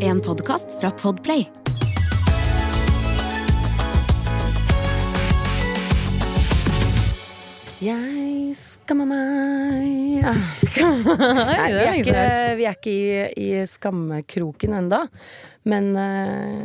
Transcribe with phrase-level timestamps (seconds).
[0.00, 1.46] En podkast fra Podplay.
[7.78, 10.40] Jeg skammer meg Ah,
[10.82, 12.22] Nei, vi er ikke,
[12.58, 13.02] vi er ikke i,
[13.38, 15.04] i skammekroken enda
[15.68, 16.64] Men eh,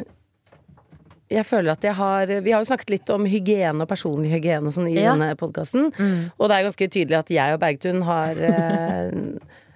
[1.33, 4.69] jeg føler at jeg har Vi har jo snakket litt om hygiene og personlig hygiene
[4.71, 5.13] og sånn i Ja.
[5.13, 5.87] denne podkasten.
[6.37, 9.15] Og det er ganske tydelig at jeg og Bergtun har, eh,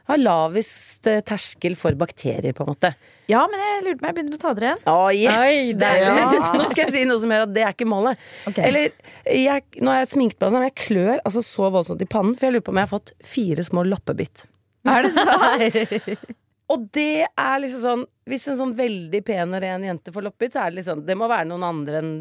[0.08, 2.94] har lavest eh, terskel for bakterier, på en måte.
[3.28, 4.84] Ja, men jeg lurte meg, jeg begynner å ta dere igjen.
[4.88, 5.42] Å, yes!
[5.44, 6.28] Oi, det er, ja.
[6.62, 8.26] Nå skal jeg si noe som gjør at det er ikke målet.
[8.48, 8.70] Okay.
[8.70, 12.10] Eller, jeg, nå har jeg sminket meg sånn, men jeg klør altså så voldsomt i
[12.10, 14.48] pannen, for jeg lurer på om jeg har fått fire små loppebitt.
[14.88, 16.28] Er det sant?
[16.72, 20.56] Og det er liksom sånn Hvis en sånn veldig pen og ren jente får loppebitt,
[20.56, 22.14] så er det liksom Det må være noen andre enn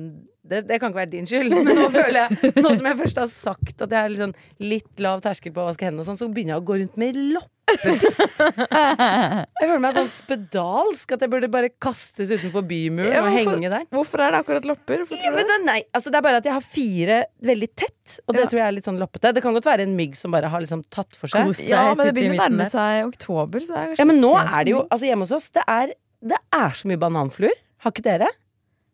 [0.46, 1.50] det, det kan ikke være din skyld.
[1.50, 5.02] Men nå føler jeg Nå som jeg først har sagt at jeg har liksom litt
[5.02, 7.18] lav terskel på å vaske hendene og sånn, så begynner jeg å gå rundt med
[7.18, 7.55] loppebitt.
[8.46, 13.56] Jeg føler meg sånn spedalsk at jeg burde bare kastes utenfor bymuren Ja, og hvorfor-
[13.56, 13.84] henge der.
[13.94, 15.02] Hvorfor er det akkurat lopper?
[15.10, 15.58] Ja, men det?
[15.66, 18.46] nei, altså det er bare at jeg har fire veldig tett, og det Ja.
[18.46, 19.34] tror jeg er litt sånn loppete.
[19.34, 21.46] Det kan godt være en mygg som bare har liksom tatt for seg.
[21.46, 24.64] Koste, Ja, men det begynner å nærme seg oktober, så er Ja, men nå er
[24.64, 24.86] det jo.
[24.90, 27.54] Altså hjemme hos oss, det er, det er så mye bananfluer.
[27.82, 28.28] Har ikke dere?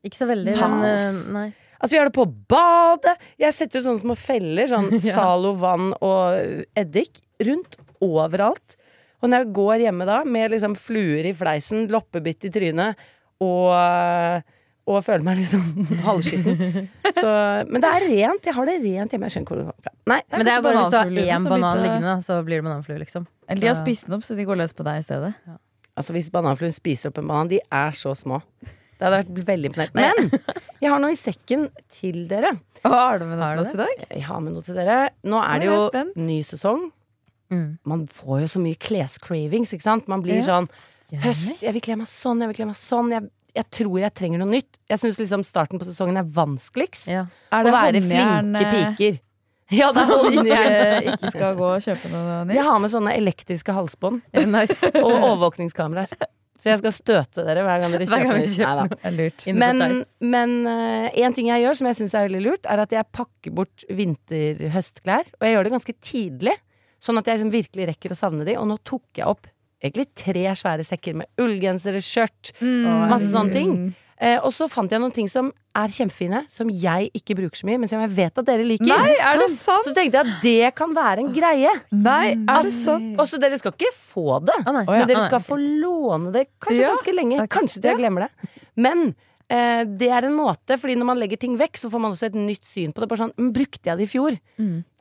[0.05, 1.53] Ikke så veldig, men eh, nei.
[1.83, 3.17] Altså Vi har det på badet.
[3.39, 4.67] Jeg setter ut sånne små feller.
[4.71, 5.15] Sånn Ja.
[5.19, 8.77] Zalo, vann og eddik rundt overalt.
[9.23, 12.99] Og når jeg går hjemme da med liksom fluer i fleisen, loppebitt i trynet
[13.43, 14.43] og
[14.83, 16.89] og føler meg litt sånn halvskitten.
[17.15, 17.33] Så,
[17.71, 18.47] men det er rent.
[18.49, 19.29] Jeg har det rent hjemme.
[19.29, 19.93] Jeg skjønner ikke hvor det kommer fra.
[20.11, 22.97] Nei, Men det er bare hvis du har én banan liggende, så blir det bananflue,
[23.05, 23.27] liksom.
[23.47, 25.31] Eller de har spist den opp, så de går løs på deg i stedet.
[25.93, 28.41] Altså Hvis bananfluen spiser opp en banan, de er så små.
[28.67, 29.95] Det hadde vært veldig imponert.
[29.95, 30.35] Men
[30.83, 32.53] jeg har noe i sekken til dere.
[32.83, 34.05] Hva har du med noe til plass i dag?
[34.17, 34.99] Jeg har med noe til dere.
[35.31, 36.89] Nå er det jo ny sesong.
[37.53, 37.69] Mm.
[37.93, 40.09] Man får jo så mye klescravings, ikke sant?
[40.11, 40.49] Man blir Ja.
[40.49, 40.71] sånn
[41.13, 43.11] Høst, jeg vil kle meg sånn, jeg vil kle meg sånn.
[43.13, 43.27] Jeg,
[43.59, 44.79] jeg tror jeg trenger noe nytt.
[44.89, 47.05] Jeg syns liksom starten på sesongen er vanskeligst.
[47.13, 47.27] Ja.
[47.53, 49.19] Er Å være flinke eh, piker.
[49.73, 50.63] Ja, det er sånn Ikke,
[51.13, 52.57] ikke skal gå og kjøpe noe nytt?
[52.57, 54.23] Jeg har med sånne elektriske halsbånd
[54.57, 54.89] Nice.
[55.05, 56.17] og overvåkningskameraer.
[56.63, 59.45] Så jeg skal støte dere hver gang dere kjøper, gang kjøper nytt.
[59.51, 59.57] er.
[59.59, 62.93] Men, men uh, en ting jeg gjør som jeg syns er veldig lurt, er at
[62.95, 65.33] jeg pakker bort vinter-høstklær.
[65.41, 66.55] Og jeg gjør det ganske tidlig,
[67.03, 68.55] sånn at jeg liksom virkelig rekker å savne de.
[68.61, 69.49] Og nå tok jeg opp
[69.83, 73.75] egentlig tre svære sekker med ullgensere, skjørt, masse sånne ting.
[74.23, 77.67] Eh, og så fant jeg noen ting som er kjempefine, som jeg ikke bruker så
[77.67, 78.87] mye, men som jeg vet at dere liker.
[78.87, 79.83] Nei, er det sant?
[79.83, 81.73] Så tenkte jeg at det kan være en greie.
[81.91, 83.17] Nei, er det sant?
[83.19, 84.77] også dere skal ikke få det, ja.
[84.79, 86.93] men dere skal få låne det kanskje Ja.
[86.95, 87.49] ganske lenge.
[87.51, 88.53] Kanskje til jeg glemmer det.
[88.79, 89.09] Men
[89.53, 92.31] eh, det er en måte, fordi når man legger ting vekk, så får man også
[92.31, 93.11] et nytt syn på det.
[93.13, 94.39] Bare sånn, men Brukte jeg det i fjor?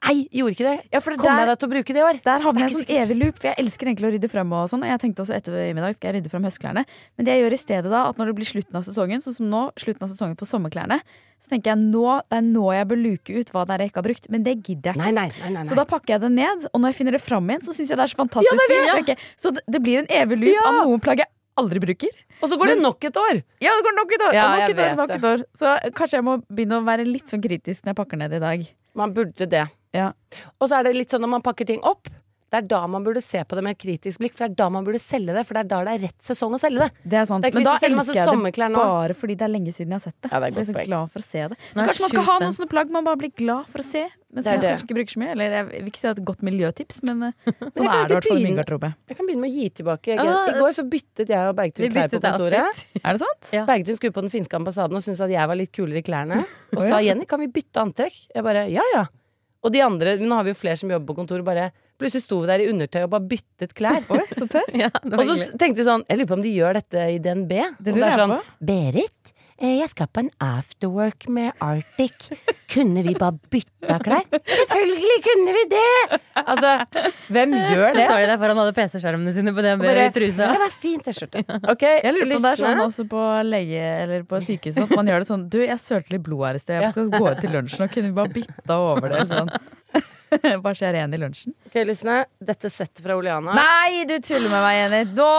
[0.01, 0.77] Nei, gjorde ikke det.
[0.89, 2.19] Ja, for det Kommer jeg deg til å bruke det i år?
[2.25, 4.69] Der havner er jeg sånn evig loop, for jeg elsker egentlig å rydde frem og
[4.71, 4.85] sånn.
[4.85, 6.83] Og jeg tenkte også etter i middag skal jeg rydde frem høstklærne.
[7.17, 9.37] Men det jeg gjør i stedet da, at når det blir slutten av sesongen, sånn
[9.37, 10.97] som nå, slutten av sesongen for sommerklærne,
[11.41, 13.93] så tenker jeg nå, det er nå jeg bør luke ut hva det er jeg
[13.93, 14.31] ikke har brukt.
[14.33, 15.05] Men det gidder jeg ikke.
[15.05, 15.53] Nei, nei, nei.
[15.59, 15.67] nei.
[15.69, 17.93] Så da pakker jeg det ned, og når jeg finner det fram igjen, så syns
[17.93, 19.19] jeg det er så fantastisk Ja, det er det.
[19.37, 22.21] Så det, det blir en evig loop av noen plagg jeg aldri bruker.
[22.41, 23.41] Og så går det nok et år!
[23.63, 24.37] Ja, det går nok et år!
[24.37, 25.43] Ja, nok et år, nok et år.
[25.57, 28.41] Så kanskje jeg må begynne å være litt sånn kritisk når jeg pakker ned i
[28.43, 28.65] dag.
[28.99, 29.67] Man burde det.
[29.95, 30.11] Ja.
[30.59, 32.09] Og så er det litt sånn når man pakker ting opp.
[32.51, 34.55] Det er da man burde se på det med et kritisk blikk, for det er
[34.59, 35.45] da man burde selge det.
[35.47, 36.89] For det er da det er rett sesong å selge det.
[37.13, 37.45] Det er sant.
[37.45, 40.03] Det er Men da elsker jeg det bare fordi det er lenge siden jeg har
[40.09, 40.31] sett det.
[40.33, 41.57] Ja, det er så jeg er så glad for å se det.
[41.61, 43.83] Nå er Men kanskje man skal ha noen sånne plagg man bare blir glad for
[43.83, 44.03] å se.
[44.31, 45.31] Men som er jeg kanskje ikke bruker så mye.
[45.35, 48.11] Eller jeg vil ikke si at et godt miljøtips, men eh, sånn jeg er det
[48.11, 48.91] i hvert fall i min garderobe.
[49.11, 50.17] Jeg kan begynne med å gi tilbake.
[50.19, 52.83] Ah, I går så byttet jeg og Bergtun klær på kontoret.
[52.99, 53.53] Er det sant?
[53.55, 53.63] Ja.
[53.67, 56.43] Bergtun skulle på den finske ambassaden og syntes at jeg var litt kulere i klærne.
[56.75, 57.01] Og sa.
[57.03, 58.15] Jenny, kan vi bytte antrekk?
[58.31, 59.03] Jeg bare ja ja.
[59.61, 61.67] Og de andre, nå har vi jo flere som jobber på kontoret, bare
[62.01, 64.01] plutselig sto vi der i undertøy og bare byttet klær.
[64.17, 64.73] Oi, så tørt.
[64.77, 65.51] Ja, Og så hyggelig.
[65.61, 67.53] tenkte vi sånn, jeg lurer på om de gjør dette i DNB.
[67.79, 68.57] Det og det er sånn, på.
[68.71, 72.31] Berit, eh, jeg skal på en afterwork med Arctic.
[72.71, 74.23] Kunne vi bare bytta klær?
[74.71, 76.19] Selvfølgelig kunne vi det!
[76.41, 76.69] Altså,
[77.35, 77.99] hvem gjør det?
[77.99, 80.47] Så står de der foran alle PC-skjermene sine på DNB Bare, i trusa.
[80.55, 81.43] Det var fint T-skjorte.
[81.75, 84.95] Okay, Jeg lurer på om det er sånn også på lege eller på sykehus at
[84.95, 86.79] man gjør det sånn Du, jeg sølte litt blod her i sted.
[86.87, 89.27] Jeg skal gå ut til lunsjen, og kunne vi bare bytta over det?
[89.35, 89.51] Sånn.
[90.63, 91.53] Bare skjer er i lunsjen.
[91.67, 92.17] Ok, lysne.
[92.51, 93.55] Dette settet fra Oleana.
[93.57, 95.01] Nei, du tuller med meg, Jenny!
[95.17, 95.31] Nå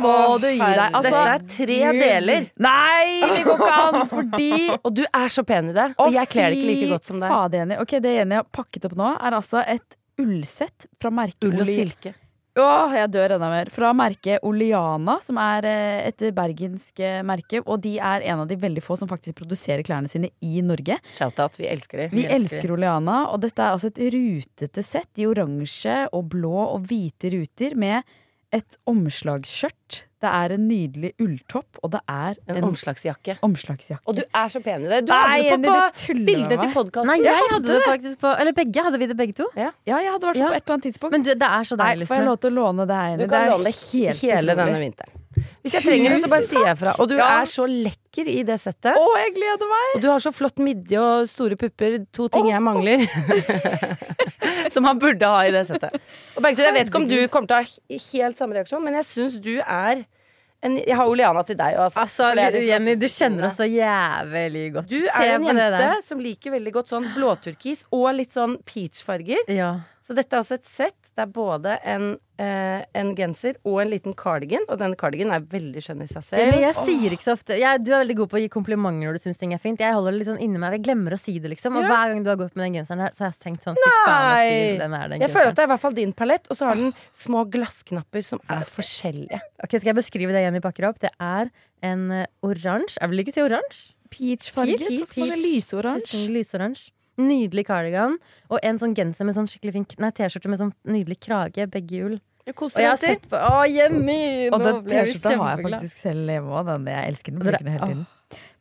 [0.00, 0.84] må Å, du gi deg.
[0.88, 2.48] Altså, Dette er tre deler.
[2.64, 4.00] Nei, det går ikke an!
[4.14, 5.90] Fordi Og du er så pen i det.
[6.00, 7.32] Og jeg kler det ikke like godt som deg.
[7.34, 7.80] Fader, Jenny.
[7.84, 11.68] Ok, Det Jenny har pakket opp nå, er altså et ullsett fra merket Ull og
[11.68, 12.14] silke.
[12.58, 13.70] Åh, jeg dør enda mer.
[13.70, 17.62] Fra merket Oleana, som er eh, et bergensk eh, merke.
[17.64, 20.98] Og de er en av de veldig få som faktisk produserer klærne sine i Norge.
[21.06, 21.60] Shout-out.
[21.60, 22.08] Vi elsker de.
[22.16, 26.88] Vi elsker Oleana, og dette er altså et rutete sett i oransje og blå og
[26.90, 28.18] hvite ruter med
[28.54, 33.36] et omslagsskjørt det er en nydelig ulltopp, og det er En en, omslagsjakke.
[33.46, 34.02] omslagsjakke.
[34.10, 35.04] Og du er så pen i det.
[35.06, 35.76] Du Nei, hadde det på,
[36.06, 37.06] på bildene til podkasten.
[37.12, 39.46] Nei, jeg hadde det faktisk på Eller begge hadde vi det begge to.
[39.54, 40.48] Ja, jeg hadde vært Ja.
[40.48, 41.12] på et eller annet tidspunkt.
[41.12, 42.08] Men du, det er så Nei, deilig.
[42.10, 43.16] får jeg lov til å låne det her?
[43.16, 44.56] Du Det kan er låne det helt hele utrolig.
[44.64, 45.14] denne vinteren.
[45.62, 46.92] Hvis jeg trenger det, så bare sier jeg fra.
[46.98, 47.28] Og du Ja.
[47.40, 48.96] er så lekker i det settet.
[48.98, 49.86] Å, jeg gleder meg!
[49.94, 52.00] Og du har så flott midje og store pupper.
[52.12, 53.06] To ting jeg mangler.
[54.76, 55.96] Som han burde ha i det settet.
[56.36, 58.98] Og Bergtun, Jeg vet ikke om du kommer til å ha helt samme reaksjon, men
[59.00, 60.04] jeg syns du er
[60.62, 61.76] en, Jeg har Oleana til deg.
[61.78, 64.88] Også, Altså, de Jenny, du kjenner oss så jævlig godt.
[64.90, 69.44] Du er en jente som liker veldig godt sånn blåturkis og litt sånn peachfarger.
[69.54, 69.74] Ja.
[70.02, 70.96] Så dette er også et sett.
[71.18, 72.04] Det er både en,
[72.38, 74.62] eh, en genser og en liten cardigan.
[74.70, 76.52] Og denne cardiganen er veldig skjønn i seg selv.
[76.62, 79.18] jeg sier ikke så ofte jeg, Du er veldig god på å gi komplimenter når
[79.18, 79.82] du syns ting er fint.
[79.82, 80.76] Jeg holder det litt sånn inni meg.
[80.78, 81.74] Jeg glemmer å si det, liksom.
[81.74, 81.88] Og Ja.
[81.90, 83.90] hver gang du har gått med den genseren her, så har jeg tenkt sånn Fy
[84.06, 84.46] faen, Nei!
[84.46, 86.56] fin den er, den Jeg føler at det er i hvert fall din palett, og
[86.56, 89.40] så har den små glassknapper som er forskjellige.
[89.64, 91.00] Ok, Skal jeg beskrive det Jenny pakker opp?
[91.00, 91.50] Det er
[91.82, 93.94] en eh, oransje Jeg vil ikke si oransje.
[94.08, 96.28] Peach-farge, Peach, så skal det peach.
[96.30, 96.90] lyseoransje.
[97.18, 98.18] Nydelig cardigan.
[98.48, 101.66] Og en sånn genser med sånn skikkelig fin Nei, T-skjorte med sånn nydelig krage.
[101.72, 102.18] Begge hjul.
[102.48, 104.48] Og jeg har sett på Å, Jenny!
[104.48, 106.70] Og den T-skjorta har jeg faktisk selv hjemme òg.
[106.70, 107.42] Den jeg elsker den.
[107.42, 108.06] Bruker den hele tiden.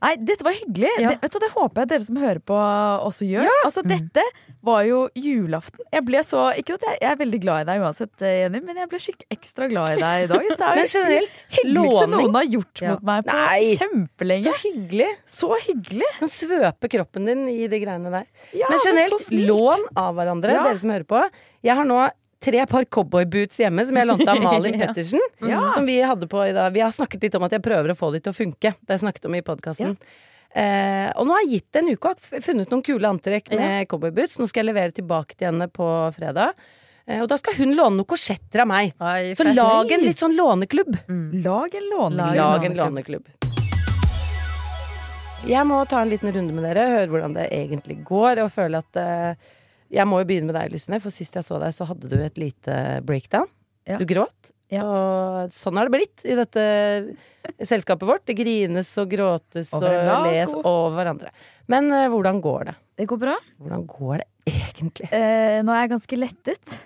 [0.04, 0.92] Nei, dette var hyggelig.
[1.02, 1.10] Ja.
[1.10, 2.58] Det, vet du, det håper jeg dere som hører på,
[3.08, 3.48] også gjør.
[3.66, 3.90] Altså, Mm.
[3.96, 4.24] dette
[4.68, 5.80] var jo julaften.
[5.94, 8.60] Jeg ble så Ikke at jeg, jeg er veldig glad i deg uansett, eh, Jenny,
[8.62, 10.46] men jeg ble skikkelig ekstra glad i deg i dag.
[10.52, 12.92] Det er jo generelt, hyggeligste noen har gjort Ja.
[12.94, 13.76] mot meg på Nei.
[13.82, 14.44] kjempelenge.
[14.44, 15.10] Så hyggelig.
[15.26, 16.12] Så hyggelig.
[16.14, 18.26] Du kan svøpe kroppen din i de greiene der.
[18.54, 20.64] Ja, Men generelt, lån av hverandre, Ja.
[20.64, 21.30] dere som hører på.
[21.64, 22.10] Jeg har nå
[22.44, 24.88] tre par cowboyboots hjemme som jeg lånte av Malin Ja.
[24.88, 25.24] Pettersen.
[25.42, 25.62] Ja.
[25.76, 26.72] Som vi hadde på i dag.
[26.76, 28.74] Vi har snakket litt om at jeg prøver å få de til å funke.
[28.78, 29.98] Det har jeg snakket om i podkasten.
[30.58, 33.52] Eh, og nå har jeg gitt det en uke og har funnet noen kule antrekk
[33.54, 34.40] med cowboyboots.
[34.42, 36.54] Nå skal jeg levere tilbake til henne på fredag.
[37.08, 38.94] Eh, og da skal hun låne noen korsetter av meg.
[39.02, 40.94] Oi, Så lag en litt sånn låneklubb.
[41.44, 42.40] Lag en låneklubb.
[42.40, 43.28] Lag en låneklubb.
[43.28, 43.34] låneklubb.
[45.48, 48.82] Jeg må ta en liten runde med dere, høre hvordan det egentlig går, og føle
[48.82, 49.54] at eh,
[49.94, 52.18] Jeg må jo begynne med deg, Lysne, for sist jeg så deg, så hadde du
[52.20, 53.48] et lite breakdown.
[53.88, 54.00] Ja.
[54.02, 54.52] Du gråt.
[54.74, 54.84] Ja.
[54.84, 56.64] Og sånn har det blitt i dette
[57.64, 58.26] selskapet vårt.
[58.28, 61.32] Det grines og gråtes og Over les over hverandre.
[61.72, 62.76] Men uh, hvordan går det?
[63.00, 63.38] Det går bra.
[63.62, 65.08] Hvordan går det egentlig?
[65.14, 66.78] Eh, nå er jeg ganske lettet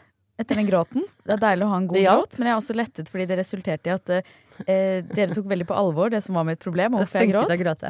[0.41, 1.05] etter den gråten.
[1.25, 3.27] Det er deilig å ha en god Det gråt, men jeg er også lettet fordi
[3.29, 6.97] det resulterte i at eh, dere tok veldig på alvor det som var mitt problem,
[6.97, 7.85] og jeg hvorfor jeg funket gråt.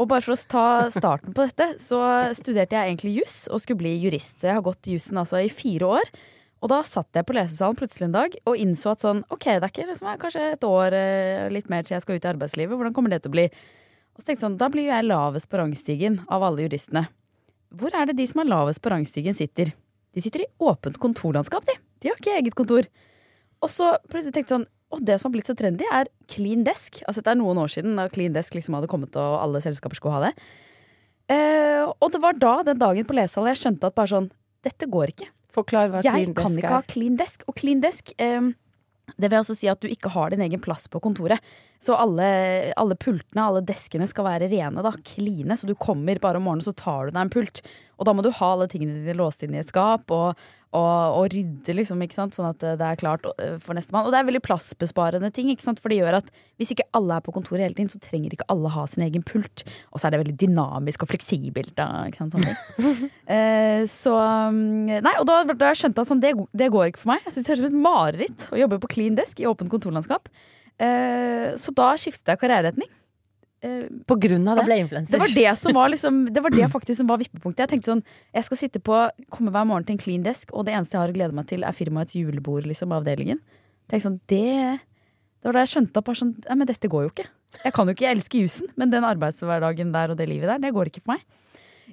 [0.00, 2.00] Og bare for å ta starten på dette, så
[2.36, 4.38] studerte jeg egentlig juss og skulle bli jurist.
[4.40, 6.12] Så jeg har gått jussen altså i fire år.
[6.60, 9.68] Og da satt jeg på lesesalen plutselig en dag og innså at sånn, ok, det
[9.68, 12.76] er ikke liksom, kanskje et år eh, litt mer til jeg skal ut i arbeidslivet.
[12.76, 13.46] Hvordan kommer det til å bli?
[13.48, 17.06] Og så tenkte jeg sånn, da blir jo jeg lavest på rangstigen av alle juristene.
[17.80, 19.72] Hvor er det de som er lavest på rangstigen sitter?
[20.16, 21.76] De sitter i åpent kontorlandskap, de.
[22.02, 22.88] De har ikke eget kontor.
[23.60, 26.64] Og så plutselig tenkte jeg sånn, og det som har blitt så trendy, er clean
[26.66, 27.00] desk.
[27.06, 29.98] Altså Det er noen år siden da clean desk liksom hadde kommet og alle selskaper
[29.98, 30.32] skulle ha det.
[31.30, 34.30] Eh, og det var da, den dagen på lesesalen, jeg skjønte at bare sånn
[34.66, 35.30] Dette går ikke.
[35.54, 36.90] Forklar hva Jeg clean kan ikke ha er.
[36.90, 37.46] clean desk.
[37.48, 38.50] Og clean desk eh,
[39.16, 41.40] det vil altså si at du ikke har din egen plass på kontoret.
[41.82, 42.26] Så alle,
[42.78, 44.92] alle pultene, alle deskene skal være rene, da.
[45.06, 45.56] Kline.
[45.56, 47.62] Så du kommer bare om morgenen, så tar du deg en pult.
[47.98, 50.38] Og da må du ha alle tingene dine låst inn i et skap, og,
[50.70, 52.36] og, og rydde, liksom, ikke sant.
[52.36, 54.06] Sånn at det er klart eh, for nestemann.
[54.06, 55.80] Og det er veldig plassbesparende ting, ikke sant.
[55.82, 56.30] For det gjør at
[56.60, 59.24] hvis ikke alle er på kontoret hele tiden, så trenger ikke alle ha sin egen
[59.26, 59.64] pult.
[59.90, 62.06] Og så er det veldig dynamisk og fleksibelt, da.
[62.20, 62.54] Sånne.
[63.30, 64.10] Eh, så
[64.50, 67.20] mm, Nei, og da, da jeg skjønte at sånn, det, det går ikke for meg.
[67.26, 69.70] Jeg synes Det høres ut som et mareritt å jobbe på clean desk i åpent
[69.70, 70.26] kontorlandskap.
[70.82, 72.90] Eh, så da skiftet jeg karriereretning.
[73.62, 74.64] Eh, På grunn av det.
[74.64, 75.12] ble influenser.
[75.12, 77.58] det var det som var liksom Det var det faktisk som var vippepunktet.
[77.66, 80.64] Jeg tenkte sånn Jeg skal sitte på Komme hver morgen til en clean desk, og
[80.64, 83.40] det eneste jeg har å glede meg til, er firmaets julebord, liksom, avdelingen.
[83.90, 87.28] Tenkte sånn Det Det var da jeg skjønte at sånn men dette går jo ikke.
[87.64, 90.58] Jeg kan jo ikke jeg elsker jusen, men den arbeidshverdagen der og det livet der,
[90.58, 91.20] det går ikke for meg.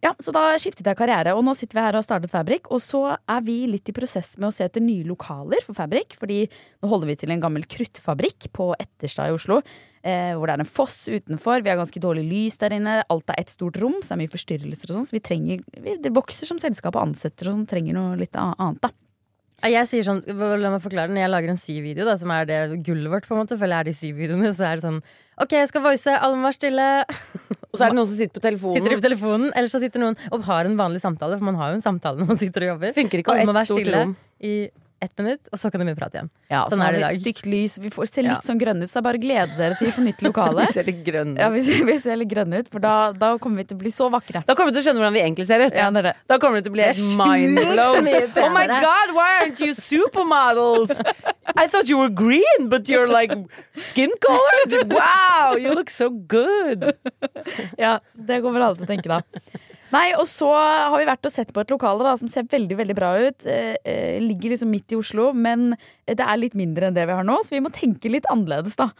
[0.03, 2.69] Ja, Så da skiftet jeg karriere, og nå sitter vi her og har startet Fabrik.
[2.73, 6.15] Og så er vi litt i prosess med å se etter nye lokaler for Fabrik.
[6.19, 9.61] Fordi nå holder vi til en gammel kruttfabrikk på Etterstad i Oslo.
[10.07, 11.63] Eh, hvor det er en foss utenfor.
[11.65, 12.99] Vi har ganske dårlig lys der inne.
[13.09, 15.09] Alt er ett stort rom, så det er mye forstyrrelser og sånn.
[15.09, 17.67] Så vi trenger vi, Det vokser som selskap og ansetter og sånn.
[17.69, 18.93] Trenger noe litt annet, da.
[19.65, 21.17] Jeg sier sånn, La meg forklare det.
[21.17, 23.79] Når jeg lager en syvideo, som er det gullet vårt, på en måte, føler jeg
[23.79, 25.01] er de syvideoene, så er det sånn
[25.37, 26.87] OK, jeg skal voice, alle må være stille.
[27.67, 28.79] Og så er det noen som sitter på telefonen.
[28.79, 31.73] Sitter på telefonen, eller så sitter noen og har en vanlig samtale, for man har
[31.73, 32.95] jo en samtale når man sitter og jobber.
[32.97, 34.15] Funker ikke å ett stort stille rom.
[34.41, 34.53] I
[35.01, 36.29] ett minutt, og så kan det begynne å prate igjen.
[36.49, 37.19] Ja, Sånn er det i vi dag.
[37.21, 37.77] stygt lys.
[37.77, 38.39] Vi får se litt Ja.
[38.41, 40.65] sånn grønne ut, så det er bare å glede dere til å få nytt lokale.
[40.67, 43.37] Vi ser litt grønne Ja, vi ser, vi ser litt grønne ut, for da, da
[43.37, 44.41] kommer vi til å bli så vakre.
[44.47, 45.73] Da kommer du til å skjønne hvordan vi egentlig ser ut.
[45.77, 46.15] Ja, det er det.
[46.27, 48.09] Da kommer du til å bli helt mindblown.
[48.47, 50.91] Oh my god, why aren't you supermodels?
[51.55, 53.31] I thought you were green, but you're like
[53.85, 54.91] skin colored.
[54.93, 56.93] Wow, you look so good.
[57.77, 59.21] Ja, det kommer alle til å tenke da.
[59.93, 62.77] Nei, og så har vi vært og sett på et lokale da, som ser veldig
[62.81, 63.45] veldig bra ut.
[63.47, 65.71] Eh, eh, ligger liksom midt i Oslo, men
[66.07, 68.75] det er litt mindre enn det vi har nå, så vi må tenke litt annerledes,
[68.79, 68.91] da.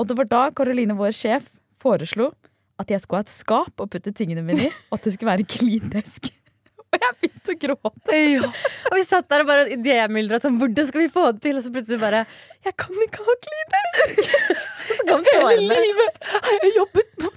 [0.00, 1.50] Og det var da Karoline, vår sjef,
[1.82, 2.32] foreslo
[2.82, 5.32] at jeg skulle ha et skap å putte tingene mine i, og at det skulle
[5.34, 6.32] være clean desk.
[6.92, 8.16] Og jeg begynte å gråte.
[8.90, 11.56] Og vi satt der og bare idémyldra sånn, hvordan skal vi få det til?
[11.56, 12.18] Og så plutselig bare
[12.66, 13.72] Jeg kan ikke ha clean
[14.90, 15.78] Hele tårene.
[16.34, 17.31] har jeg jobbet.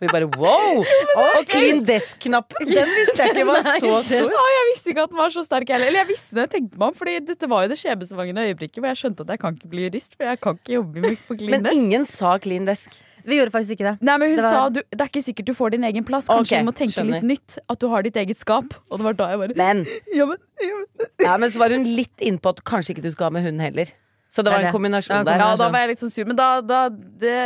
[0.00, 0.80] Og vi bare wow!
[1.20, 4.30] Og clean desk-knappen, den visste jeg ikke var så stor.
[4.32, 5.90] Å, jeg visste ikke at den var så sterk heller.
[5.92, 8.80] Eller jeg visste det, jeg tenkte meg om, fordi dette var jo det skjebnesvangre øyeblikket
[8.80, 11.20] hvor jeg skjønte at jeg kan ikke bli jurist, for jeg kan ikke jobbe mye
[11.28, 11.76] på clean Men desk.
[11.84, 12.96] ingen sa clean desk.
[13.28, 13.94] Vi gjorde faktisk ikke det.
[14.08, 16.04] Nei, men hun Det var- sa du, det er ikke sikkert du får din egen
[16.08, 16.24] plass.
[16.32, 17.20] Kanskje okay, du må tenke skjønner.
[17.20, 17.58] litt nytt.
[17.68, 18.72] At du har ditt eget skap.
[18.88, 19.82] Og det var da jeg bare Men,
[20.16, 21.10] ja, men, ja, men.
[21.26, 23.60] ja, men så var hun litt innpå at kanskje ikke du skal ha med hund
[23.60, 23.92] heller.
[24.32, 24.72] Så det Det var en det.
[24.72, 25.38] kombinasjon der.
[25.42, 26.24] ja, da var jeg litt sånn sur.
[26.32, 27.36] Men da, da det,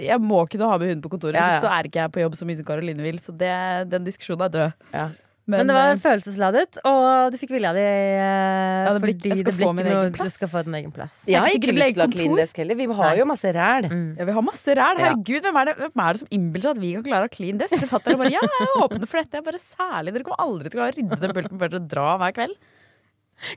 [0.00, 1.60] Jeg må kunne ha med hund på kontoret, Ja, ja.
[1.60, 3.18] så er ikke jeg på jobb så mye som Karoline vil.
[3.20, 3.52] Så det,
[3.92, 4.72] den diskusjonen er død.
[4.94, 5.08] Ja.
[5.48, 7.80] Men, det var eh, følelsesladet, og du fikk vilja di.
[7.80, 10.10] Ja, det blir- fordi jeg skal det min ikke noe.
[10.12, 11.22] Du skal få din egen plass.
[11.24, 12.76] Jeg har er ikke lyst til å ha ble clean desk heller.
[12.76, 13.16] Vi har Nei.
[13.16, 13.88] jo masse ræl.
[14.18, 15.00] ja, vi har masse ræl.
[15.00, 17.28] Herregud, hvem er, det, hvem er det som innbiller seg at vi kan klare å
[17.30, 17.80] ha clean desk?
[17.80, 19.40] Så satt dere bare ja, jeg er åpne for dette.
[19.40, 21.88] Jeg bare Særlig, dere kommer aldri til å klare å rydde den pulten før dere
[21.96, 22.56] drar hver kveld.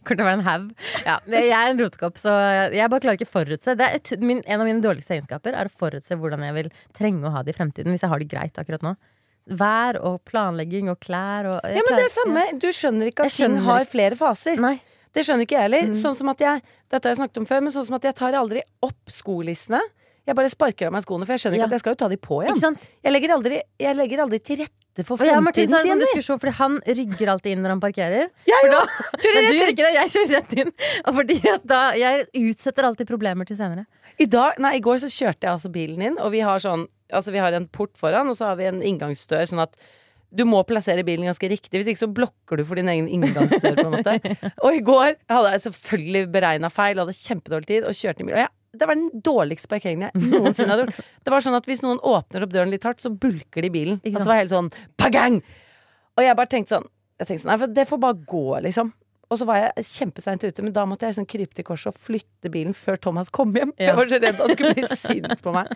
[0.05, 0.67] Kommer til å være en haug.
[1.07, 2.33] Ja, jeg er en rotekopp, så
[2.73, 3.75] jeg bare klarer ikke å forutse.
[3.79, 7.25] Det et, min, en av mine dårligste egenskaper er å forutse hvordan jeg vil trenge
[7.27, 8.93] å ha det i fremtiden, hvis jeg har det greit akkurat nå.
[9.57, 12.43] Vær og planlegging og klær og Ja, men det er samme.
[12.61, 14.61] Du skjønner ikke at skjønner ting har flere faser.
[14.61, 14.77] Nei.
[15.11, 15.89] Det skjønner ikke jeg heller.
[15.89, 15.95] Mm.
[15.97, 16.61] Sånn som at jeg
[16.91, 19.79] Dette har jeg snakket om før, men sånn som at jeg tar aldri opp skolissene.
[20.27, 21.63] Jeg bare sparker av meg skoene, for jeg skjønner Ja.
[21.65, 22.77] ikke at jeg skal jo ta de på igjen.
[23.01, 26.77] Jeg legger aldri, jeg legger aldri til rette for fremtiden sin sånn diskusjon, fordi han
[26.83, 28.27] rygger alltid inn når han parkerer.
[28.49, 28.81] Jeg da,
[29.15, 29.71] Kjører men du rett inn.
[29.71, 30.73] ikke det, jeg kjører rett inn.
[31.19, 31.37] Fordi
[31.71, 33.87] da, jeg utsetter alltid problemer til senere.
[34.17, 36.87] I, dag, nei, I går så kjørte jeg altså bilen inn, og vi har sånn
[37.11, 39.73] Altså vi har en port foran, og så har vi en inngangsdør, sånn at
[40.31, 43.75] du må plassere bilen ganske riktig, hvis ikke så blokker du for din egen inngangsdør.
[43.81, 44.13] på en måte
[44.63, 48.37] Og i går hadde jeg selvfølgelig beregna feil, hadde kjempedårlig tid, og kjørte inn bil.
[48.37, 51.09] Og jeg, det var den dårligste parkeringen jeg noensinne hadde gjort.
[51.25, 53.99] Det var sånn at Hvis noen åpner opp døren litt hardt, så bulker de bilen.
[53.99, 55.41] Og Altså var det helt sånn pagang!
[56.15, 56.87] Og jeg bare tenkte sånn
[57.21, 58.93] jeg tenkte sånn, Nei, for det får bare gå, liksom.
[59.31, 61.99] Og så var jeg kjempeseint ute, men da måtte jeg sånn krype til korset og
[62.07, 63.71] flytte bilen før Thomas kom hjem.
[63.77, 63.91] Ja.
[63.91, 65.69] Jeg var så redd han skulle bli sint på meg.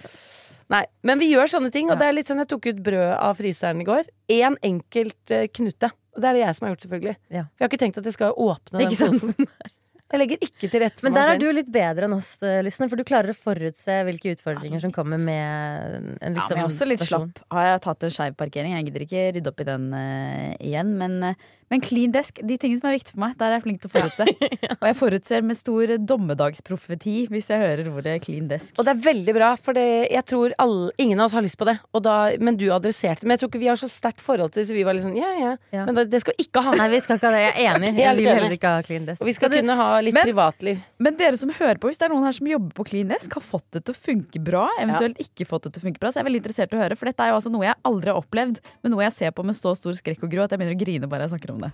[0.74, 3.14] Nei, Men vi gjør sånne ting, og det er litt sånn jeg tok ut brød
[3.14, 4.10] av fryseren i går.
[4.34, 5.92] Én enkelt eh, knute.
[6.16, 7.16] Og det er det jeg som har gjort, selvfølgelig.
[7.30, 7.46] Ja.
[7.46, 9.36] For jeg har ikke tenkt at jeg skal åpne den posen.
[10.06, 12.60] Jeg legger ikke til rette for Men der er du litt bedre enn oss, eh,
[12.66, 16.52] Lysne, for du klarer å forutse hvilke utfordringer som kommer med en liksom Ja, liksom,
[16.52, 17.42] men jeg er også litt slapp.
[17.56, 18.76] Har jeg tatt en skeiv parkering?
[18.78, 20.92] Jeg gidder ikke rydde opp i den uh, igjen.
[21.02, 23.64] Men, eh, men clean desk, de tingene som er viktige for meg, der er jeg
[23.66, 24.26] flink til å forutse.
[24.80, 28.76] Og jeg forutser med stor dommedagsprofeti hvis jeg hører ordet clean desk.
[28.78, 31.58] Og det er veldig bra, for det, jeg tror alle, ingen av oss har lyst
[31.58, 31.78] på det.
[31.96, 33.28] Og da, men du adresserte det.
[33.30, 35.16] Men jeg tror ikke vi har så sterkt forhold til det, så vi var liksom
[35.18, 35.54] ja, ja.
[35.74, 35.88] Ja.
[35.88, 36.76] Men det, det skal vi ikke ha.
[36.78, 37.42] Nei, vi skal ikke ha det.
[37.48, 37.92] Jeg er enig.
[38.06, 39.24] Jeg vil heller ikke ha clean desk.
[39.24, 40.84] Og vi skal kunne ha litt Men- privatliv.
[41.02, 43.34] Men dere som hører på, hvis det er noen her som jobber på clean desk,
[43.40, 46.12] har fått det til å funke bra, eventuelt ikke fått det til å funke bra,
[46.14, 47.00] så jeg er veldig interessert i å høre.
[47.00, 49.46] For dette er jo altså noe jeg aldri har opplevd, men noe jeg ser på
[49.48, 51.55] med så stor skrekk og gro at jeg begynner å grine bare jeg snakker om
[51.64, 51.72] det.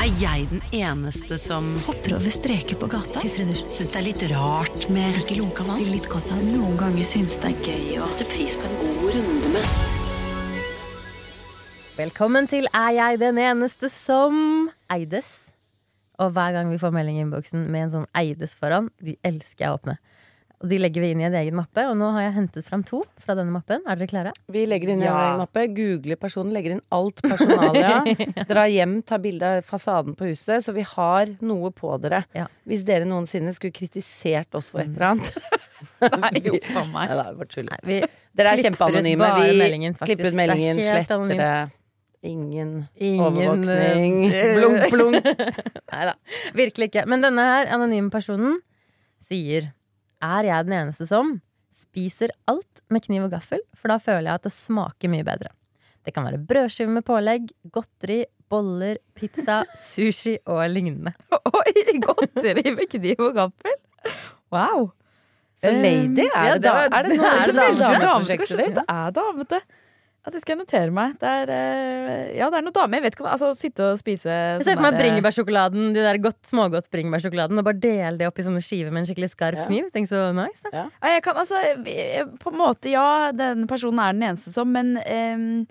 [0.00, 3.22] Er jeg den eneste som hopper over streker på gata?
[3.22, 5.84] Syns det er litt rart med ikke lunka vann?
[5.86, 9.06] Litt godt av Noen ganger syns det er gøy å sette pris på en god
[9.18, 9.98] runde med
[12.00, 15.34] Velkommen til Er jeg den eneste som eides?
[16.20, 19.66] Og hver gang vi får melding i innboksen med en sånn eides foran, de elsker
[19.66, 19.98] jeg å åpne.
[20.60, 22.82] Og de legger vi inn i en egen mappe, og nå har jeg hentet fram
[22.84, 23.80] to fra denne mappen.
[23.88, 24.32] Er dere klare?
[24.52, 25.14] Vi legger inn i Ja.
[25.14, 28.02] en egen mappe, googler personen, legger inn alt personalia.
[28.50, 32.26] drar hjem, tar bilde av fasaden på huset, så vi har noe på dere.
[32.36, 32.44] Ja.
[32.68, 35.32] Hvis dere noensinne skulle kritisert oss for et eller annet.
[36.04, 37.08] Nei, jo, for meg.
[37.16, 37.64] Nei.
[37.70, 38.00] Nei, vi
[38.36, 39.32] Dere er kjempeanonyme.
[39.40, 41.52] Vi meldingen, klipper ut meldingen, sletter det.
[42.20, 44.16] Ingen, Ingen, overvåkning.
[44.28, 45.24] eh, blunk, blunk.
[45.88, 46.18] Nei da,
[46.52, 47.06] virkelig ikke.
[47.08, 48.58] Men denne her anonyme personen
[49.24, 49.72] sier
[50.20, 51.38] Er jeg den eneste som
[51.72, 53.62] spiser alt med kniv og gaffel?
[53.78, 55.52] For da føler jeg at det smaker mye bedre.
[56.04, 61.12] Det kan være brødskive med pålegg, godteri, boller, pizza, sushi og lignende.
[61.32, 61.74] Oi,
[62.04, 63.76] godteri med kniv og gaffel!
[64.52, 64.90] Wow.
[65.60, 68.64] Så lady, er Ja, det, da, det er det er det veldig damete, dameprosjektet kanskje?
[68.64, 68.78] ditt?
[68.80, 69.60] Det er damete.
[70.20, 71.14] Ja, det skal jeg notere meg.
[71.20, 72.98] Det er, eh, ja, det er noen dame.
[72.98, 76.18] Jeg vet ikke om Altså, sitte og spise Jeg ser for meg bringebærsjokoladen, de der
[76.20, 79.62] godt, smågodt bringebærsjokoladen, og bare dele det opp i sånne skiver med en skikkelig skarp
[79.62, 79.66] Ja.
[79.70, 79.88] kniv.
[79.94, 80.60] Tenk så nice.
[80.74, 80.88] Ja.
[81.00, 84.68] Ja, jeg kan altså eh, På en måte, ja, den personen er den eneste som,
[84.70, 85.66] men um,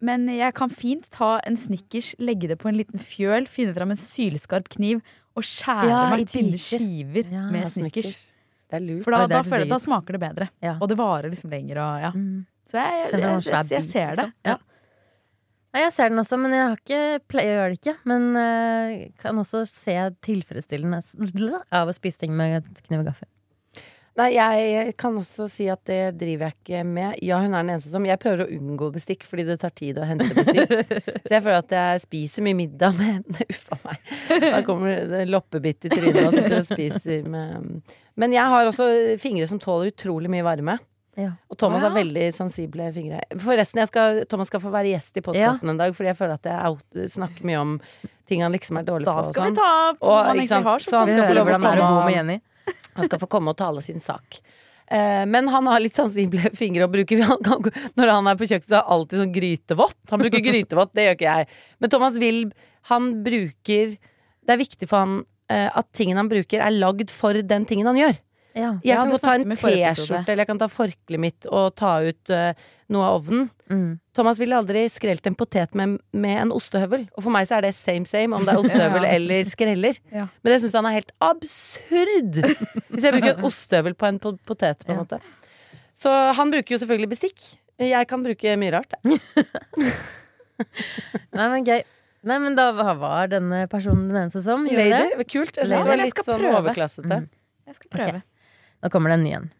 [0.00, 3.90] men jeg kan fint ta en Snickers, legge det på en liten fjøl, finne fram
[3.92, 5.02] en sylskarp kniv
[5.36, 8.30] og skjære Ja, meg tynne skiver Ja, med Snickers.
[8.70, 9.04] Det er lurt.
[9.04, 10.48] For da, Oi, det er da, føler da smaker det bedre.
[10.62, 10.76] Ja.
[10.80, 11.80] Og det varer liksom lenger.
[11.82, 12.10] Og, ja.
[12.14, 12.46] Mm.
[12.70, 14.28] Så jeg, jeg, jeg, jeg ser det.
[14.46, 14.56] Ja.
[14.56, 14.58] Ja.
[15.84, 17.96] Jeg ser den også, men jeg har ikke jeg gjør det ikke.
[18.10, 21.02] Men uh, kan også se tilfredsstillende
[21.70, 23.30] av å spise ting med kniv og gaffel.
[24.18, 27.20] Nei, jeg kan også si at det driver jeg ikke med.
[27.24, 30.00] Ja, hun er den eneste som Jeg prøver å unngå bestikk fordi det tar tid
[30.02, 30.74] å hente bestikk.
[31.28, 33.46] Så jeg føler at jeg spiser mye middag med henne.
[33.54, 34.12] Uff a meg.
[34.44, 38.90] Da kommer det loppebitt i trynet og sitter og spiser med Men jeg har også
[39.22, 40.76] fingre som tåler utrolig mye varme.
[41.18, 41.32] Ja.
[41.50, 43.20] Og Thomas har veldig sensible fingre.
[43.42, 46.46] Forresten, skal, Thomas skal få være gjest i podkasten en dag, fordi jeg føler at
[46.46, 47.72] jeg out, snakker mye om
[48.30, 49.22] ting han liksom er dårlig Da på.
[49.26, 49.58] Da skal vi sånn.
[49.58, 50.80] ta på Og, man egentlig har.
[50.80, 52.40] så Så han skal komme bo og- med Jenny.
[52.94, 54.40] Han skal få komme og tale sin sak.
[54.90, 58.78] Eh, men han har litt sensible fingre og bruker Når han er på kjøkkenet, så
[58.78, 59.96] er det alltid sånn grytevått.
[60.10, 61.46] Han bruker grytevått, det gjør ikke jeg.
[61.80, 62.40] Men Thomas vil
[62.90, 67.34] Han bruker Det er viktig for han eh, at tingen han bruker, er lagd for
[67.34, 68.18] den tingen han gjør.
[68.54, 68.72] Ja.
[68.82, 69.44] Jeg Ja, kan ta en.
[69.54, 72.50] T-skjorte, eller jeg kan ta forkleet mitt og ta ut uh,
[72.90, 73.44] noe av ovnen.
[73.70, 74.00] Mm.
[74.18, 77.04] Thomas ville aldri skrelt en potet med, med en ostehøvel.
[77.14, 79.12] Og for meg så er det same same om det er ostehøvel Ja.
[79.18, 80.00] eller skreller.
[80.10, 80.26] Ja.
[80.42, 82.40] Men det syns han er helt absurd!
[82.90, 85.20] Hvis jeg bruker en ostehøvel på en potet, på en måte.
[85.94, 87.48] Så han bruker jo selvfølgelig bestikk.
[87.80, 88.92] Jeg kan bruke mye rart.
[89.04, 89.20] jeg.
[91.36, 91.80] Nei, men gøy.
[92.28, 95.24] Nei, men da var denne personen den eneste som gjorde Lady, det.
[95.32, 95.56] kult.
[95.56, 97.20] Jeg syns det var litt sånn overklassete.
[97.22, 97.30] Mm.
[97.70, 98.20] Jeg skal prøve.
[98.80, 99.50] Nå kommer det en ny en.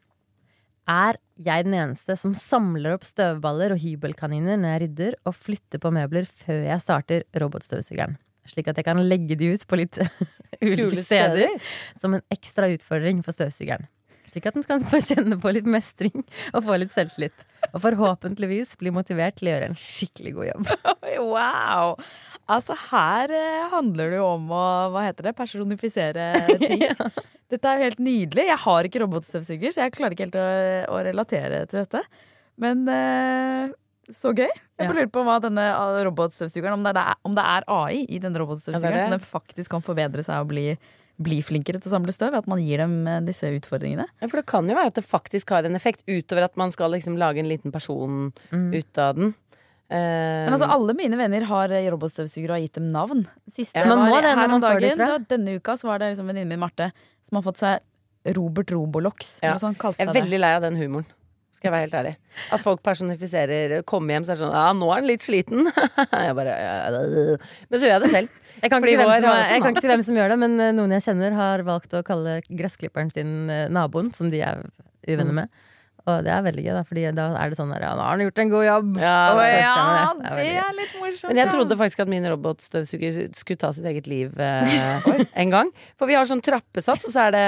[0.90, 5.82] Er jeg den eneste som samler opp støvballer og hybelkaniner når jeg rydder, og flytter
[5.82, 8.16] på møbler før jeg starter robotstøvsugeren?
[8.50, 10.00] Slik at jeg kan legge de ut på litt
[10.64, 11.52] ulike steder,
[12.00, 13.86] som en ekstra utfordring for støvsugeren.
[14.30, 16.22] Slik at den skal få kjenne på litt mestring
[16.54, 17.46] og få litt selvtillit.
[17.74, 20.72] Og forhåpentligvis bli motivert til å gjøre en skikkelig god jobb.
[21.20, 21.98] Wow!
[22.50, 24.62] Altså, her eh, handler det jo om å
[24.94, 26.24] hva heter det, personifisere
[26.62, 26.82] ting.
[27.50, 28.46] Dette er jo helt nydelig.
[28.50, 30.48] Jeg har ikke robotstøvsuger, så jeg klarer ikke helt å,
[30.94, 32.02] å relatere til dette.
[32.60, 33.72] Men eh,
[34.10, 34.48] så gøy.
[34.50, 34.88] Jeg Ja.
[34.88, 38.18] bare lurer på hva denne ah, robotstøvsugeren Om det er, om det er AI i
[38.22, 40.64] denne robotstøvsugeren, Ja, så den faktisk kan forbedre seg og bli,
[41.20, 42.34] bli flinkere til å samle støv.
[42.38, 44.06] At man gir dem eh, disse utfordringene.
[44.22, 46.72] Ja, for det kan jo være at det faktisk har en effekt, utover at man
[46.74, 48.70] skal liksom lage en liten person Mm.
[48.80, 49.34] ut av den.
[49.90, 53.24] Eh, Men altså, alle mine venner har eh, robotstøvsugere og har gitt dem navn.
[53.50, 54.98] Siste Ja, må var det her om dagen.
[55.00, 56.92] da, denne uka så var det liksom venninnen min Marte
[57.26, 59.40] som har fått seg Robert Robolox.
[59.42, 59.56] Ja.
[59.58, 61.08] Sånn, Jeg er veldig lei av den humoren.
[61.56, 62.12] Skal jeg være helt ærlig.
[62.54, 65.66] At folk personifiserer Kommer hjem så er det sånn Ja, nå er han litt sliten.
[66.24, 67.00] jeg bare ja,
[67.68, 68.38] Men så gjør jeg det selv.
[68.62, 70.38] Jeg kan, ikke si hvem som, har jeg kan ikke si hvem som gjør det,
[70.40, 73.34] men eh, noen jeg kjenner, har valgt å kalle gressklipperen sin
[73.72, 74.62] naboen, som de er
[75.08, 75.60] uvenner med.
[76.06, 78.14] Og det er veldig gøy, da, Fordi da er det sånn der Ja, nå har
[78.16, 78.96] han gjort en god jobb.
[79.02, 79.74] Ja, det er- ja,
[80.16, 80.22] det.
[80.22, 81.28] Det er det er litt morsomt.
[81.28, 85.70] Men jeg trodde faktisk at min robotstøvsuger skulle ta sitt eget liv eh, en gang.
[85.98, 87.46] For vi har sånn trappesats, og så er det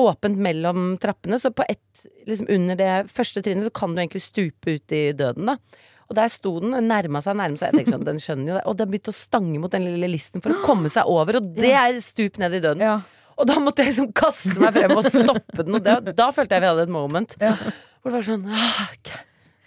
[0.00, 1.38] åpent mellom trappene.
[1.38, 5.12] Så på ett, liksom under det første trinnet, så kan du egentlig stupe ut i
[5.14, 5.56] døden, da.
[6.10, 7.72] Og der sto den, nærma seg, nærma seg.
[7.78, 8.64] Jeg sånn, den skjønner jo det.
[8.68, 11.54] Og den begynte å stange mot den lille listen for å komme seg over, og
[11.56, 12.82] det er stup ned i døden.
[12.84, 12.98] ja.
[13.34, 16.56] Og da måtte jeg liksom kaste meg frem og stoppe den, og det, da følte
[16.56, 17.36] jeg vi hadde et moment.
[17.40, 18.84] Hvor det var sånn ah,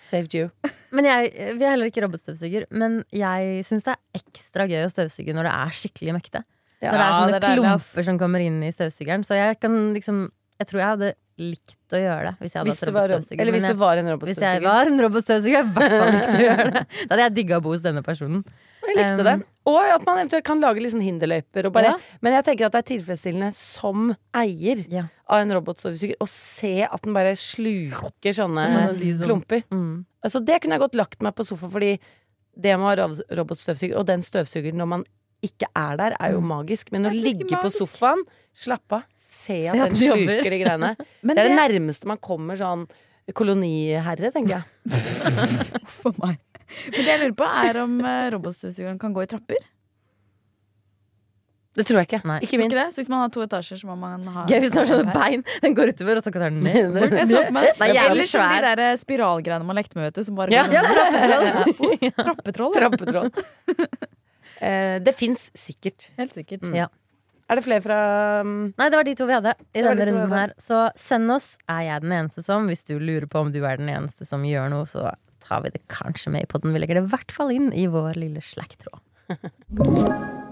[0.08, 0.48] Saved you.
[0.96, 4.92] Men jeg, Vi er heller ikke robotstøvsuger, men jeg syns det er ekstra gøy å
[4.94, 6.44] støvsuge når det er skikkelig møkkete.
[6.80, 9.26] Ja, når det er sånne det er klumper som kommer inn i støvsugeren.
[9.28, 10.28] Så jeg kan liksom
[10.62, 13.42] Jeg tror jeg hadde likt å gjøre det hvis jeg hadde Hvis hatt robotstøvsuger.
[13.42, 14.64] eller hvis jeg, du var en hvis jeg robotstøvsuger.
[14.68, 16.82] var en robotstøvsuger, jeg i hvert fall likt å gjøre det.
[16.88, 18.42] Da hadde jeg digga å bo hos denne personen.
[18.88, 19.36] Jeg likte det.
[19.68, 21.68] Og at man eventuelt kan lage sånn hinderløyper.
[21.68, 22.20] Og bare, Ja.
[22.24, 25.08] Men jeg tenker at det er tilfredsstillende som eier Ja.
[25.28, 29.24] av en robotstøvsuger å se at den bare sluker sånne mm.
[29.24, 29.64] klumper.
[29.70, 30.06] Mm.
[30.24, 32.00] Altså, det kunne jeg godt lagt meg på sofa, fordi
[32.58, 35.04] det med å ha robotstøvsuger, og den støvsugeren når man
[35.46, 36.92] ikke er der, er jo magisk.
[36.92, 38.24] Men å ligge på sofaen,
[38.58, 40.96] slappe av, se at den sluker de greiene.
[41.22, 42.88] Det er det det nærmeste man kommer sånn
[43.36, 44.64] koloniherre, tenker jeg.
[46.00, 46.40] for meg.
[46.68, 49.66] Men det jeg lurer på, er om eh, robotstøvsugeren kan gå i trapper.
[51.78, 52.20] Det tror jeg ikke.
[52.26, 52.38] Nei.
[52.42, 52.72] Ikke min.
[52.72, 52.88] ikke det?
[52.96, 55.14] Så hvis man har to etasjer, så må man ha Gøy hvis den har sånne
[55.14, 55.44] bein.
[55.62, 56.98] Den går utover, og så tar den ned.
[56.98, 57.74] Jeg så for meg det.
[57.78, 60.26] Den er jævlig Eller som de der eh, spiralgreiene man lekte med, vet du.
[60.26, 60.64] Som bare Ja.
[60.74, 62.74] Ja, trappetroll.
[62.74, 62.82] ja.
[62.82, 63.30] Trappetroll.
[64.58, 66.10] Eh, det fins sikkert.
[66.18, 66.66] Helt sikkert.
[66.66, 66.80] Mm.
[66.82, 66.88] Ja.
[67.48, 67.98] Er det flere fra
[68.42, 70.56] um, Nei, det var de to vi hadde i denne de runden her.
[70.60, 73.78] Så send oss 'Er jeg den eneste som?' hvis du lurer på om du er
[73.78, 75.14] den eneste som gjør noe, så
[75.48, 76.74] tar vi det kanskje med i podden.
[76.76, 79.00] Vi legger det i hvert fall inn i vår lille Slack-tråd.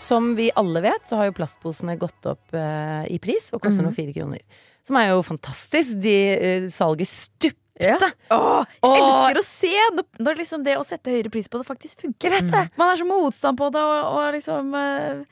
[0.00, 3.84] Som vi alle vet, så har jo plastposene gått opp eh, i pris og koster
[3.86, 4.40] nå fire kroner.
[4.86, 6.00] Som er jo fantastisk.
[6.02, 7.58] De, eh, salget stupte.
[7.80, 8.96] Åh, jeg Åh.
[8.96, 12.34] elsker å se når, når liksom det å sette høyere pris på det faktisk funker.
[12.76, 15.22] Man er så motstand på det, og, og liksom eh,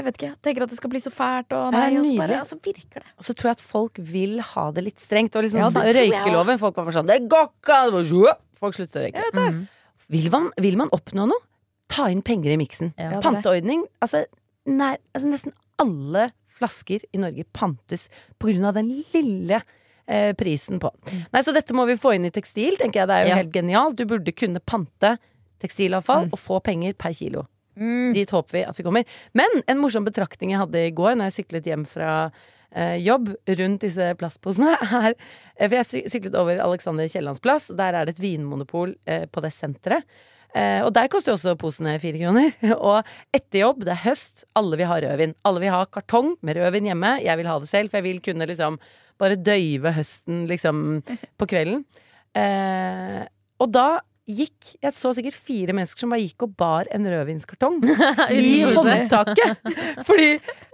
[0.00, 0.30] Jeg vet ikke.
[0.46, 3.10] Tenker at det skal bli så fælt, og nei, og så bare, altså, virker det.
[3.20, 5.36] Og så tror jeg at folk vil ha det litt strengt.
[5.36, 6.60] Og liksom Ja, røykeloven.
[6.62, 8.36] Folk var sånn Det går ikke!
[8.60, 9.26] Folk slutter å røyke.
[9.36, 9.60] Mm.
[10.10, 11.44] Vil man, vil man oppnå noe?
[11.90, 12.94] Ta inn penger i miksen.
[12.96, 13.20] Ja.
[13.20, 13.84] Panteordning.
[14.00, 14.24] Altså,
[14.66, 18.08] nær, altså nesten alle flasker i Norge pantes
[18.38, 19.60] på grunn av den lille
[20.06, 20.90] eh, prisen på.
[21.32, 23.08] Nei, Så dette må vi få inn i tekstil, tenker jeg.
[23.10, 23.38] Det er jo Ja.
[23.42, 23.96] helt genialt.
[23.96, 25.16] Du burde kunne pante
[25.60, 27.46] tekstilavfall og få penger per kilo.
[28.14, 29.20] Dit håper vi at vi kommer.
[29.36, 32.10] Men en morsom betraktning jeg hadde i går når jeg syklet hjem fra
[32.72, 33.30] eh, jobb
[33.60, 37.70] rundt disse plastposene, er eh, For jeg syklet over Alexander Kiellands plass.
[37.76, 40.08] Der er det et vinmonopol eh, på det senteret.
[40.50, 42.54] Eh, og der koster også posene fire kroner.
[42.76, 43.06] og
[43.36, 45.36] etter jobb, det er høst, alle vil ha rødvin.
[45.46, 47.16] Alle vil ha kartong med rødvin hjemme.
[47.22, 48.80] Jeg vil ha det selv, for jeg vil kunne liksom
[49.20, 51.84] bare døyve høsten liksom på kvelden.
[52.38, 53.22] Eh,
[53.60, 53.88] og da
[54.38, 57.80] gikk Jeg så sikkert fire mennesker som bare gikk og bar en rødvinskartong
[58.36, 59.60] i håndtaket.
[60.06, 60.30] Fordi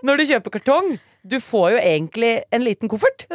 [0.06, 0.94] når du kjøper kartong,
[1.26, 3.26] du får jo egentlig en liten koffert.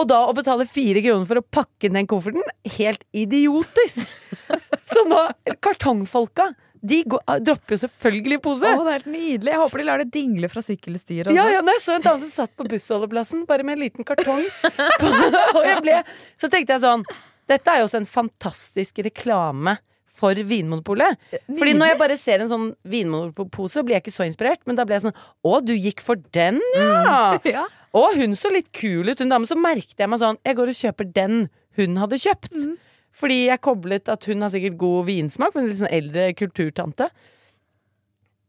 [0.00, 2.44] Og da å betale fire kroner for å pakke inn den kofferten,
[2.78, 4.08] helt idiotisk!
[4.88, 5.20] Så nå,
[5.62, 6.48] kartongfolka,
[6.82, 8.66] de går, dropper jo selvfølgelig pose.
[8.66, 9.52] Å, det er helt nydelig.
[9.52, 11.30] Jeg håper de lar det dingle fra sykkelstyret.
[11.36, 14.42] Ja, ja, jeg så en dame som satt på bussholdeplassen bare med en liten kartong.
[15.56, 16.00] og jeg ble,
[16.40, 17.06] så tenkte jeg sånn
[17.52, 19.76] Dette er jo også en fantastisk reklame
[20.22, 21.18] for Vinmonopolet.
[21.50, 24.62] Fordi når jeg bare ser en sånn vinmonopolpose, så blir jeg ikke så inspirert.
[24.68, 27.38] Men da ble jeg sånn Å, du gikk for den, ja!
[27.56, 27.66] Ja.
[27.92, 29.48] Å, hun så litt kul ut, hun damen.
[29.48, 32.54] Så merket jeg meg sånn Jeg går og kjøper den hun hadde kjøpt.
[33.16, 37.08] Fordi jeg koblet at hun har sikkert god vinsmak, men en litt sånn eldre kulturtante.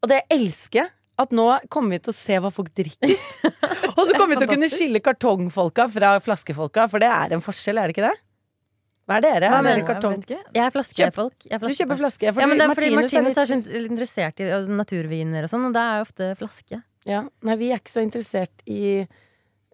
[0.03, 0.91] Og det jeg elsker.
[1.19, 3.11] At nå kommer vi til å se hva folk drikker.
[3.97, 7.43] og så kommer vi til å kunne skille kartongfolka fra flaskefolka, for det er en
[7.43, 8.15] forskjell, er det ikke det?
[9.03, 9.49] Hva er dere?
[9.51, 10.21] Hva Er dere kartong?
[10.29, 10.39] Jeg.
[10.55, 11.35] Jeg er flaskefolk.
[11.49, 12.29] Jeg er Du kjøper flaske.
[12.31, 14.47] Fordi Ja, men det er fordi Martinus, Martinus er litt, så interessert i
[14.79, 16.79] naturviner og sånn, og da er ofte flaske.
[17.05, 19.05] ja, Nei, vi er ikke så interessert i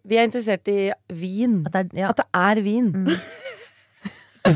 [0.09, 1.59] Vi er interessert i vin.
[1.67, 2.09] At det er, ja.
[2.09, 2.89] At det er vin.
[3.05, 3.19] Jeg,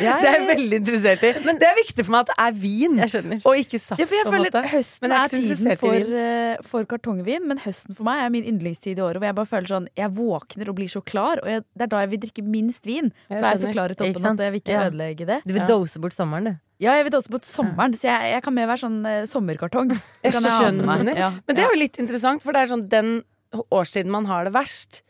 [0.00, 1.30] Det er jeg veldig interessert i.
[1.44, 3.00] Men det er viktig for meg at det er vin,
[3.42, 4.00] og ikke saft.
[4.00, 4.62] Ja, for jeg føler måte.
[4.70, 9.00] Høsten er er, tiden for, eh, for kartongvin, men høsten for meg er min yndlingstid
[9.00, 9.20] i året.
[9.20, 11.92] Hvor jeg bare føler sånn Jeg våkner og blir så klar, og jeg, det er
[11.92, 13.12] da jeg vil drikke minst vin.
[13.28, 14.86] For Jeg er så klar i toppen at jeg vil ikke Ja.
[14.88, 15.40] ødelegge det.
[15.44, 15.66] Du vil Ja.
[15.66, 16.56] dose bort sommeren, du.
[16.80, 19.90] Ja, jeg vil også på sommeren, så jeg, jeg kan mer være sånn eh, sommerkartong.
[20.24, 21.16] Jeg skjønner.
[21.16, 21.30] Ja.
[21.46, 23.22] Men det er jo litt interessant, for det er sånn den
[23.70, 25.02] årstiden man har det verst.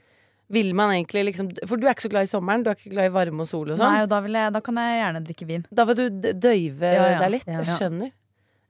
[0.50, 2.90] Vil man egentlig liksom For du er ikke så glad i sommeren, du er ikke
[2.94, 3.92] glad i varme og sol og sånn.
[3.94, 5.66] Nei, og da, jeg, da kan jeg gjerne drikke vin.
[5.70, 7.20] Da vil du døyve Ja, ja.
[7.22, 7.46] deg litt.
[7.46, 7.60] Ja.
[7.62, 8.10] Jeg skjønner.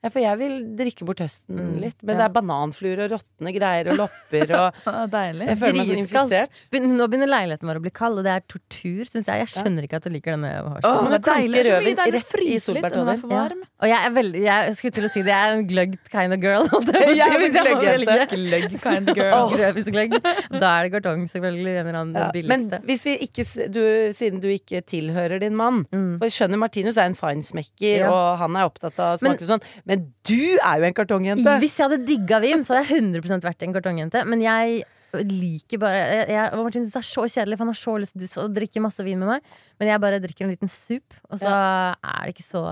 [0.01, 1.97] Ja, for jeg vil drikke bort høsten Mm, litt.
[2.01, 2.21] Men ja.
[2.21, 5.45] det er bananfluer og råtne greier og lopper og Deilig.
[5.51, 6.61] Jeg føler meg sånn infisert.
[6.73, 9.43] Nå begynner leiligheten vår å bli kald, og det er tortur, syns jeg.
[9.43, 11.11] Jeg skjønner ikke at du liker denne Åh, hårstolen.
[11.11, 11.61] det er deilig.
[11.67, 13.21] Rødvin rett i er solbærtråder.
[13.29, 13.43] Ja.
[13.81, 16.33] Og jeg er veldig Jeg skulle til å si det, jeg er en gløgg kind
[16.37, 16.65] of girl.
[16.65, 18.27] jeg å er må gløggjente.
[18.33, 19.37] Gløgg kind girl.
[19.37, 20.17] Åh, Rødvinsgløgg.
[20.57, 21.75] Da er det kartong, selvfølgelig.
[21.83, 22.31] En eller annen Ja.
[22.49, 23.81] Men hvis vi ikke, du,
[24.17, 26.17] siden du ikke tilhører din mann Mm.
[26.19, 28.09] For jeg skjønner Martinus er en finesmekker, Ja.
[28.11, 31.53] og han er opptatt av smaker og sånn, men du er jo en kartongjente!
[31.61, 34.25] Hvis jeg hadde digga vin, så hadde jeg 100 vært en kartongjente.
[34.31, 34.83] Men jeg
[35.27, 38.15] liker bare jeg, jeg, Martin synes det er så kjedelig, for han har så lyst
[38.15, 39.55] til å drikke masse vin med meg.
[39.81, 42.63] Men jeg bare drikker en liten sup, og så er det ikke så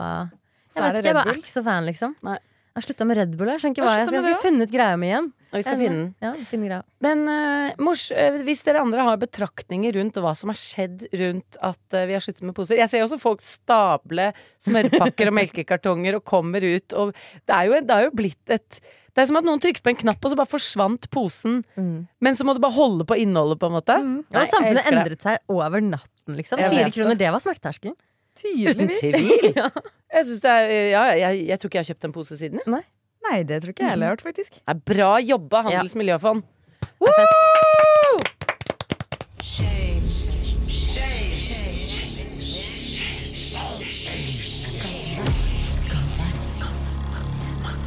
[0.69, 2.15] Så Jeg så vet ikke, jeg bare er ikke så fan, liksom.
[2.25, 2.37] Nei.
[2.69, 3.49] Jeg har slutta med Red Bull.
[3.49, 5.07] Jeg skjønner ikke Jeg hva har jeg sluttet skal med Jeg har funnet greia mi
[5.09, 5.29] igjen.
[5.49, 6.67] Og vi skal finne den.
[6.69, 6.77] Ja.
[7.01, 11.57] Men uh, mors, eh, hvis dere andre har betraktninger rundt hva som har skjedd rundt
[11.65, 14.29] at uh, vi har sluttet med poser Jeg ser også folk stable
[14.61, 17.11] smørpakker og melkekartonger og kommer ut, og
[17.49, 19.91] det er jo, det er jo blitt et det er som at noen trykte på
[19.91, 21.57] en knapp, og så bare forsvant posen.
[21.75, 22.05] Mm.
[22.23, 23.97] Men så må du bare holde på innholdet, på en måte.
[23.97, 26.61] Ja, Nei, og samfunnet endret seg over natten, liksom.
[26.61, 27.97] Jeg Fire kroner, det var smerteterskelen.
[28.39, 29.57] Uten tvil.
[30.13, 32.61] Jeg synes det er Ja, jeg, jeg tror ikke jeg har kjøpt en pose siden.
[32.65, 32.81] Nei,
[33.29, 34.55] Nei, det tror ikke jeg heller faktisk.
[34.57, 36.43] Det er bra jobba, Handels miljøfond.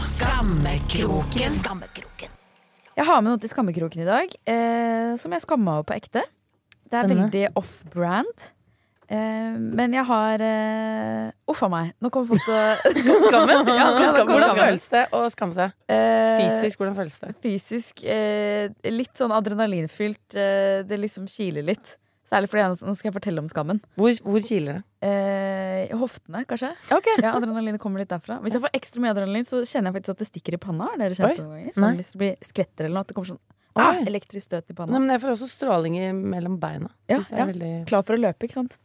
[0.03, 1.41] Skammekroken.
[2.97, 6.23] Jeg har med noe til skammekroken i dag, eh, som jeg skamma over på ekte.
[6.85, 7.25] Det er Spennende.
[7.25, 8.51] veldig off-brand.
[9.13, 11.93] Eh, men jeg har uh, Uff a meg.
[12.01, 13.67] Nå folk til å Skammen?
[13.69, 15.75] Ja, nå Hvordan føles det å skamme seg?
[15.93, 17.35] Eh, Fysisk, hvordan føles det?
[17.45, 20.25] Fysisk eh, litt sånn adrenalinfylt.
[20.33, 21.99] Eh, det liksom kiler litt.
[22.33, 23.83] Særlig fordi jeg, nå skal jeg fortelle om skammen.
[24.01, 25.09] Hvor, hvor kiler det?
[25.11, 26.71] Eh, hoftene, kanskje.
[27.21, 28.39] Ja, Adrenalinet kommer litt derfra.
[28.41, 30.89] Hvis jeg får ekstra mye adrenalin, så kjenner jeg faktisk at det stikker i panna.
[30.95, 31.75] Har dere kjent det?
[31.77, 33.05] Sånn, hvis det blir skvetter eller noe.
[33.05, 33.43] At det kommer sånn
[33.77, 35.03] ah, elektrisk støt i Nei, panna.
[35.03, 36.89] men jeg får også strålinger mellom beina.
[37.13, 37.45] Ja, ja.
[37.53, 37.75] veldig...
[37.93, 38.81] Klar for å løpe, ikke sant?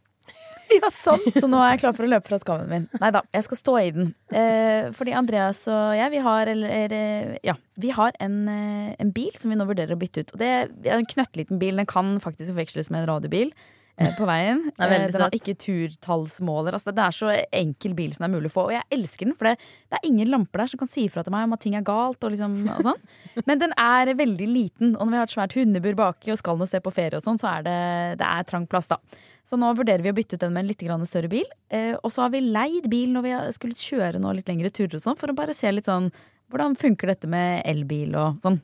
[0.78, 1.24] Ja, sant!
[1.40, 2.86] Så nå er jeg klar for å løpe fra skammen min.
[3.00, 4.10] Nei da, jeg skal stå i den.
[4.34, 9.12] Eh, fordi Andreas og jeg, vi har, eller, eh, ja, vi har en, eh, en
[9.14, 10.34] bil som vi nå vurderer å bytte ut.
[10.34, 11.80] Og det er en knøttliten bil.
[11.80, 13.52] Den kan faktisk forveksles med en radiobil.
[13.98, 14.64] Eh, På veien.
[14.70, 16.76] Den er veldig Eh, har ikke turtallsmåler.
[16.78, 18.66] Altså, det er så enkel bil som det er mulig å få.
[18.68, 21.24] Og jeg elsker den, for det, det er ingen lamper der som kan si ifra
[21.26, 22.22] til meg om at ting er galt.
[22.22, 23.02] Og liksom, og sånn.
[23.48, 26.60] Men den er veldig liten, og når vi har et svært hundebur baki og skal
[26.60, 27.80] noe sted på ferie, og sånn, så er det,
[28.22, 28.90] det er trang plass.
[28.90, 29.02] da
[29.48, 31.46] så nå vurderer vi å bytte ut den med en litt større bil.
[31.72, 34.68] Eh, og så har vi leid bil når vi har skulle kjøre nå litt lengre
[34.68, 36.10] turer og sånn, for å bare se litt sånn
[36.52, 38.58] hvordan funker dette med elbil og sånn.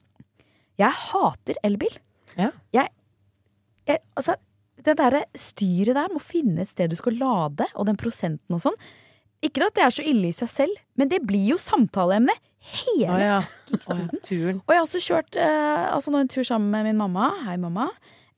[0.80, 1.96] Jeg hater elbil.
[2.36, 2.50] Ja.
[2.74, 2.92] Jeg,
[3.88, 4.36] jeg Altså,
[4.84, 8.56] det derre styret der med å finne et sted du skal lade, og den prosenten
[8.56, 8.76] og sånn.
[9.44, 13.12] Ikke at det er så ille i seg selv, men det blir jo samtaleemne hele
[13.12, 13.40] oh, ja.
[14.24, 14.62] Turen.
[14.62, 17.28] Og jeg har også kjørt eh, altså en tur sammen med min mamma.
[17.44, 17.90] Hei, mamma.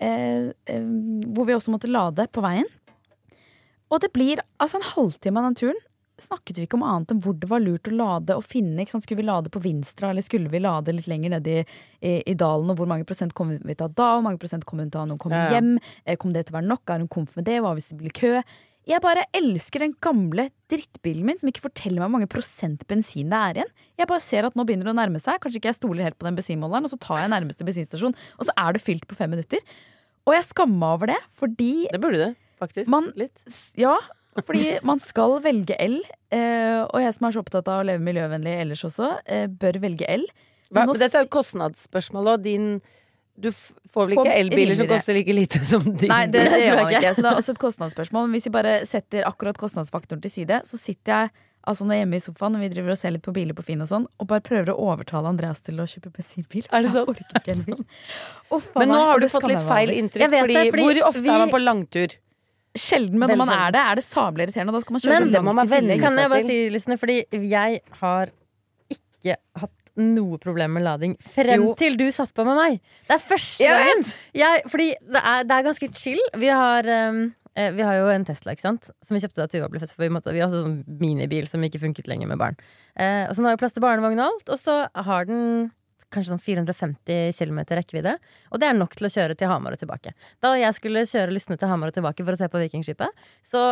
[0.02, 0.88] Eh, eh,
[1.37, 2.66] hvor vi også måtte lade på veien.
[3.92, 5.78] Og det blir altså en halvtime av den turen.
[6.18, 8.81] Snakket vi ikke om annet enn hvor det var lurt å lade og finne.
[8.81, 9.05] Ikke sant?
[9.05, 11.59] Skulle vi lade på Vinstra, eller skulle vi lade litt lenger ned i,
[12.00, 12.70] i, i dalen?
[12.72, 14.07] Og hvor mange prosent kom vi til å ha da?
[14.16, 15.59] Hvor mange prosent kom hun til å ha når hun kom Ja, ja.
[15.59, 15.74] hjem?
[16.07, 16.85] Eh, kom det til å være nok?
[16.94, 17.59] Er hun komf med det?
[17.61, 18.33] Hva hvis det blir kø?
[18.87, 23.33] Jeg bare elsker den gamle drittbilen min som ikke forteller meg hvor mange prosent bensin
[23.35, 23.72] det er igjen.
[23.98, 25.40] Jeg bare ser at nå begynner det å nærme seg.
[25.42, 28.46] Kanskje ikke jeg stoler helt på den bensinmåleren, og så tar jeg nærmeste bensinstasjon, og
[28.46, 29.59] så er det fylt på fem minutter.
[30.26, 32.87] Og jeg skammer over det, fordi Det burde du, faktisk.
[32.94, 33.42] Man- Litt.
[33.79, 33.96] Ja,
[34.44, 36.01] fordi man skal velge el.
[36.35, 39.81] Eh, og jeg som er så opptatt av å leve miljøvennlig ellers også, eh, bør
[39.87, 40.27] velge el.
[40.75, 42.81] Hva, dette er jo kostnadsspørsmål, og din
[43.38, 46.09] Du får vel ikke elbiler som koster like lite som din?
[46.09, 47.11] Nei, det, det gjør jeg man ikke.
[47.14, 48.25] Så det er også et kostnadsspørsmål.
[48.27, 51.31] Men hvis vi bare setter akkurat kostnadsfaktoren til side, så sitter jeg
[51.66, 53.83] altså nå hjemme i sofaen når vi driver og ser litt på biler på Finn
[53.85, 56.64] og sånn, og bare prøver å overtale Andreas til å kjøpe bensinbil.
[56.72, 57.09] Er det sånn?
[57.11, 57.81] Jeg orker ikke elbil.
[58.49, 60.22] Å, faen Men nå har du fått litt feil inntrykk.
[60.25, 62.14] Jeg Fordi, det, fordi hvor ofte vi- er man på langtur?
[62.80, 64.74] Sjelden, men når man er det, er det sabelig irriterende.
[64.76, 66.04] Da skal man kjøre Men så langt man i tillegg.
[66.04, 66.50] Kan jeg bare til.
[66.52, 67.16] si, lysene, fordi
[67.50, 68.32] jeg har
[68.96, 71.72] ikke hatt noe problem med lading frem Jo.
[71.80, 72.78] til du satt på med meg.
[73.08, 74.04] Det er første Jeg gangen.
[74.36, 76.20] Jeg, fordi det er, det er ganske chill.
[76.36, 77.22] Vi har, um,
[77.56, 78.90] vi har jo en Tesla, ikke sant?
[79.06, 79.94] Som vi kjøpte da Tuva ble født.
[79.96, 82.60] For vi, måtte, vi har også sånn minibil som ikke funket lenger med barn.
[82.92, 84.76] Uh, og så nå har jo plass til barnevogn og alt, og så
[85.08, 85.70] har den
[86.16, 88.16] kanskje sånn 450 km rekkevidde.
[88.50, 90.14] Og det er nok til å kjøre til Hamar og tilbake.
[90.44, 93.66] Da jeg skulle kjøre Lysne til Hamar og tilbake for å se på Vikingskipet, så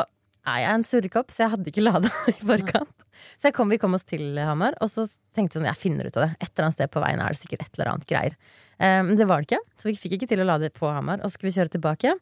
[0.44, 3.08] er jeg en surrekopp, så jeg hadde ikke lada i forkant.
[3.40, 6.20] Så kom, vi kom oss til Hamar, og så tenkte jeg sånn, jeg finner ut
[6.20, 6.36] av det.
[6.38, 8.36] Et eller annet sted på veien er det sikkert et eller annet greier.
[8.78, 11.22] Men Men det var det ikke, så vi fikk ikke til å lade på Hamar.
[11.22, 12.14] Og så skulle vi kjøre tilbake.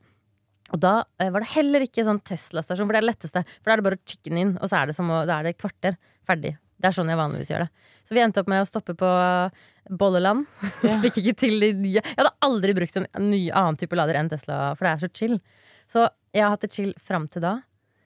[0.73, 3.43] Og da eh, var det heller ikke sånn Tesla-stasjon, for det er det letteste.
[3.59, 5.41] For da er det bare å chicken inn, og så er det, som å, da
[5.41, 5.99] er det kvarter.
[6.29, 6.55] Ferdig.
[6.83, 7.71] Det er sånn jeg vanligvis gjør det.
[8.03, 9.11] Så vi endte opp med å stoppe på
[9.99, 10.47] Bolleland.
[11.05, 12.01] Fikk ikke til de nye.
[12.03, 15.13] Jeg hadde aldri brukt en ny annen type lader enn Tesla, for det er så
[15.15, 15.37] chill.
[15.93, 17.61] Så jeg har hatt det chill fram til da.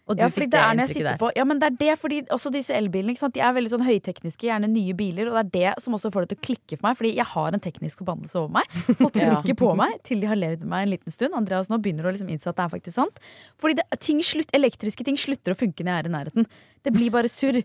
[0.07, 1.17] Og du Ja, fikk det det inntrykket sitter der.
[1.19, 3.19] på Ja, men det er det, fordi også disse elbilene?
[3.35, 5.27] De er veldig sånn høytekniske, gjerne nye biler.
[5.33, 7.27] Og det er det som også får det til å klikke for meg, fordi jeg
[7.33, 8.77] har en teknisk forbannelse over meg.
[9.01, 9.41] Folk tror Ja.
[9.43, 11.35] ikke på meg til de har levd med meg en liten stund.
[11.35, 13.19] Andreas nå begynner å liksom innse at det er faktisk sant.
[13.59, 16.47] Fordi det, ting slutt, elektriske ting slutter å funke når jeg er i nærheten.
[16.87, 17.59] Det blir bare surr.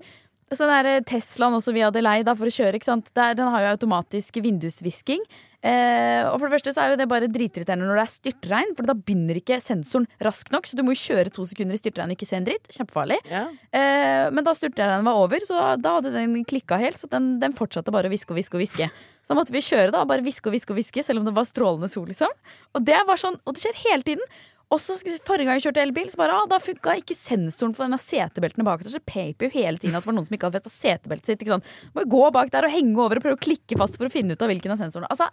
[0.52, 3.08] Så den der Teslaen også vi hadde leid for å kjøre, ikke sant?
[3.16, 5.24] Der, den har jo automatisk vindusvisking.
[5.62, 8.72] Eh, og for det første så er jo det bare dritirriterende når det er styrtregn,
[8.76, 10.68] for da begynner ikke sensoren raskt nok.
[10.68, 12.68] Så du må jo kjøre to sekunder i styrtregn og ikke se en dritt.
[12.74, 13.22] Kjempefarlig.
[13.32, 13.46] Ja.
[13.72, 17.00] Eh, men da styrtregnet var over, så da hadde den klikka helt.
[17.00, 18.90] Så den, den fortsatte bare å hviske og hviske og hviske.
[19.22, 21.38] Så da måtte vi kjøre da, bare hviske og hviske og hviske, selv om det
[21.38, 22.32] var strålende sol, liksom.
[22.76, 24.40] Og det var sånn, og det skjer hele tiden.
[24.72, 24.96] Og så
[25.28, 28.66] Forrige gang jeg kjørte elbil, så bare, ah, da funka ikke sensoren for denne setebeltene
[28.68, 28.84] bak.
[28.86, 29.04] Så det
[29.44, 31.44] jo hele tiden at det var noen som ikke hadde festa setebeltet sitt.
[31.44, 31.74] Ikke sant?
[31.98, 34.38] Må gå bak der og henge over og prøve å klikke fast for å finne
[34.38, 35.12] ut av hvilken av sensorene.
[35.12, 35.28] Altså,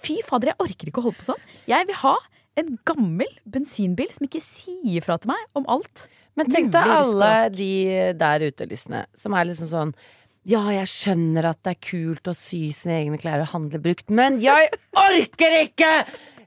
[0.00, 1.42] Fy fader, jeg orker ikke å holde på sånn.
[1.68, 2.14] Jeg vil ha
[2.60, 6.06] en gammel bensinbil som ikke sier fra til meg om alt.
[6.38, 7.72] Men tenk deg alle de
[8.18, 9.94] der ute, lysene, som er liksom sånn
[10.48, 14.06] ja, jeg skjønner at det er kult å sy sine egne klær og handle brukt,
[14.08, 15.90] men jeg orker ikke!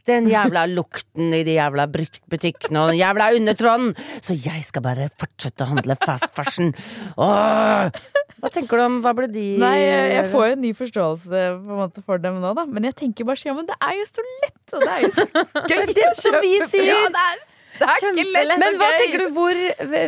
[0.09, 3.93] Den jævla lukten i de jævla bruktbutikkene og den jævla undertråden!
[4.19, 6.73] Så jeg skal bare fortsette å handle fast fashion.
[7.15, 7.87] Åh!
[8.43, 11.75] Hva tenker du om Hva ble de Nei, jeg, får jo en ny forståelse på
[11.77, 12.67] en måte for dem nå, da.
[12.67, 15.05] Men jeg tenker bare sånn, ja, men det er jo så lett, og det er
[15.05, 15.47] jo så gøy.
[15.71, 16.91] Det er det som vi sier.
[16.91, 17.43] Ja, det er.
[17.83, 18.53] Det er ikke lett.
[18.61, 19.59] Men hva tenker du hvor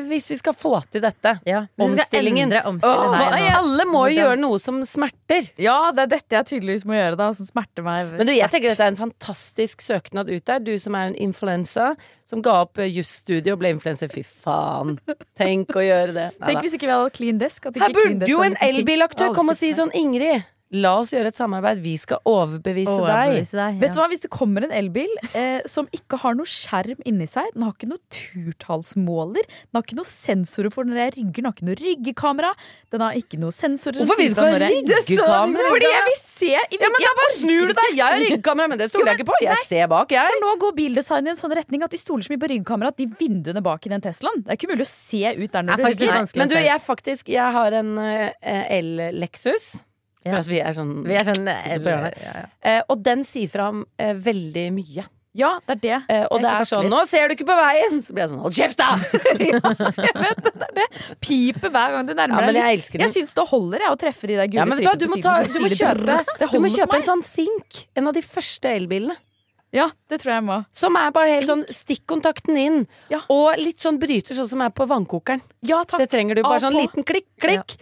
[0.07, 2.53] Hvis vi skal få til dette Ja, Omstillingen.
[2.55, 3.15] Åh.
[3.55, 5.49] Alle må jo gjøre noe som smerter.
[5.61, 8.13] Ja, det er dette jeg tydeligvis må gjøre, da, som smerter meg.
[8.15, 10.63] Men du, jeg tenker dette er en fantastisk søknad ut der.
[10.63, 11.91] Du som er en influensa,
[12.27, 14.09] som ga opp eh, jusstudiet og ble influenser.
[14.11, 14.97] Fy faen.
[15.37, 16.27] Tenk å gjøre det.
[16.39, 16.47] Neida.
[16.49, 17.65] Tenk hvis ikke vi hadde clean desk.
[17.65, 20.91] at ikke Her Clean burde Desk jo en elbilaktør komme og si sånn Ingrid, la
[21.01, 21.81] oss gjøre et samarbeid.
[21.83, 23.47] Vi skal overbevise deg.
[23.49, 23.67] deg ja.
[23.81, 27.27] Vet du hva, Hvis det kommer en elbil eh, som ikke har noe skjerm inni
[27.29, 31.39] seg, den har ikke noe turtallsmåler, den har ikke noe sensorer for når jeg rygger,
[31.39, 32.51] den har ikke noe ryggekamera,
[32.95, 35.71] den har ikke noe sensorer Hvorfor vil du ikke ha ryggekamera?
[35.75, 37.89] Fordi jeg vil se i Ja, men da bare snur du deg!
[37.95, 39.39] Jeg har ryggekamera, men det stoler jeg ikke på.
[39.45, 40.35] Jeg ser bak, jeg.
[40.35, 42.93] For nå går bildesignet i en sånn retning at de stoler så mye på ryggekamera
[42.93, 45.65] at de vinduene bak i den Teslaen Det er ikke mulig å se ut der
[45.65, 46.31] når du rygger.
[46.35, 49.75] Men du, jeg faktisk Jeg har en eh, el-Lexus.
[50.25, 50.39] Ja.
[50.41, 52.45] Vi er sånn Vi er sånn Sitter ja, ja.
[52.65, 55.03] eh, Og den sier fra om eh, veldig mye.
[55.35, 55.97] Ja, det er det.
[56.15, 56.85] Eh, og Jeg det er sånn.
[56.89, 58.95] 'Nå ser du ikke på veien!' Så blir jeg sånn 'Hold kjeft, da!'
[59.51, 59.59] Ja,
[60.07, 60.85] jeg vet det
[61.19, 62.61] Piper hver gang du nærmer Ja, men deg.
[62.63, 63.03] jeg elsker den.
[63.05, 65.19] Jeg syns det holder jeg, å treffe de der gule Ja, men vet du må,
[65.21, 66.19] ta, du må kjøpe, det.
[66.39, 67.81] Det du må kjøpe en sånn Think.
[67.99, 69.17] En av de første elbilene.
[69.75, 70.57] Ja, det tror jeg må.
[70.71, 72.87] Som er bare helt sånn stikkontakten inn.
[73.11, 73.19] Ja.
[73.33, 75.41] Og litt sånn bryter, sånn som er på vannkokeren.
[75.67, 75.99] Ja, takk.
[75.99, 76.43] Det trenger du.
[76.47, 77.75] Bare sånn liten klikk, klikk.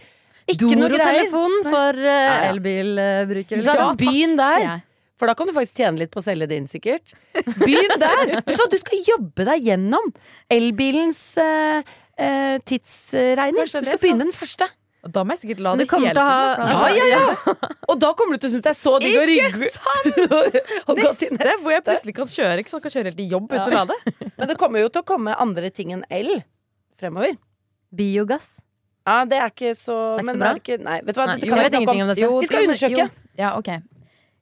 [0.51, 0.89] Ikke noe.
[0.91, 2.33] Doro-telefon for uh, ja.
[2.49, 3.63] elbilbrukere.
[3.63, 4.83] Ja, takk, Begynn der.
[5.21, 7.13] For da kan du faktisk tjene litt på å selge det inn, sikkert.
[7.61, 8.23] Begynn der!
[8.41, 10.09] Vet du hva, du skal jobbe deg gjennom
[10.51, 11.79] elbilens uh,
[12.19, 13.61] uh, tidsregning.
[13.63, 14.67] Du skal begynne den første.
[15.03, 16.15] Da må jeg sikkert la det hele tiden.
[16.15, 17.55] Ja, ja, ja!
[17.91, 19.49] Og da kommer du til å synes det er så digg å rygge.
[19.51, 22.59] ut Ikke sant Neste, hvor jeg plutselig kan kjøre.
[22.63, 22.83] Ikke sant?
[22.85, 23.65] Kan kjøre helt i jobb Ja.
[23.65, 24.29] uten å lade.
[24.37, 26.31] Men det kommer jo til å komme andre ting enn el
[26.99, 27.35] fremover.
[27.91, 28.53] Biogass.
[29.03, 30.51] Ja, det er ikke så Det er ikke Men så bra?
[30.51, 31.89] er ikke Nei, vet du hva, Nei, dette jeg vet om.
[31.89, 32.29] om dette.
[32.39, 33.09] Vi skal undersøke.
[33.39, 33.73] Ja, ok.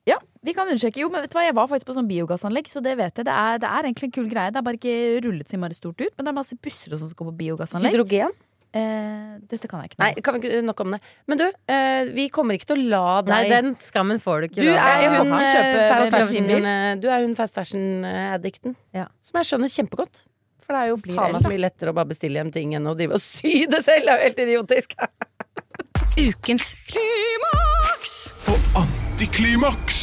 [0.09, 1.01] Ja, vi kan undersøke.
[1.01, 3.25] Jo, men vet du hva, jeg var faktisk på sånn biogassanlegg, så det vet jeg.
[3.25, 4.53] Det er, det er egentlig en kul greie.
[4.53, 4.95] Det er bare ikke
[5.25, 7.93] rullet så innmari stort ut, men det er masse busser sånn som skal på biogassanlegg.
[7.93, 8.33] Hydrogen?
[8.71, 10.21] Eh, dette kan jeg ikke noe om.
[10.23, 10.99] kan vi ikke nok om det.
[11.27, 14.47] Men du, eh, vi kommer ikke til å la deg Nei, den skammen får du
[14.47, 14.63] ikke.
[14.63, 18.75] Du er hun eh, fast fashion-addicten, er hun fast fashion-addicten.
[18.95, 19.09] Ja.
[19.21, 20.23] Som jeg skjønner kjempegodt.
[20.71, 22.69] For det er jo Blir faen meg så mye lettere å bare bestille hjem ting
[22.77, 24.07] enn å drive og sy det selv.
[24.07, 24.93] Det er jo helt idiotisk.
[26.31, 28.13] Ukens klimaks!
[28.53, 29.99] Og antiklimaks!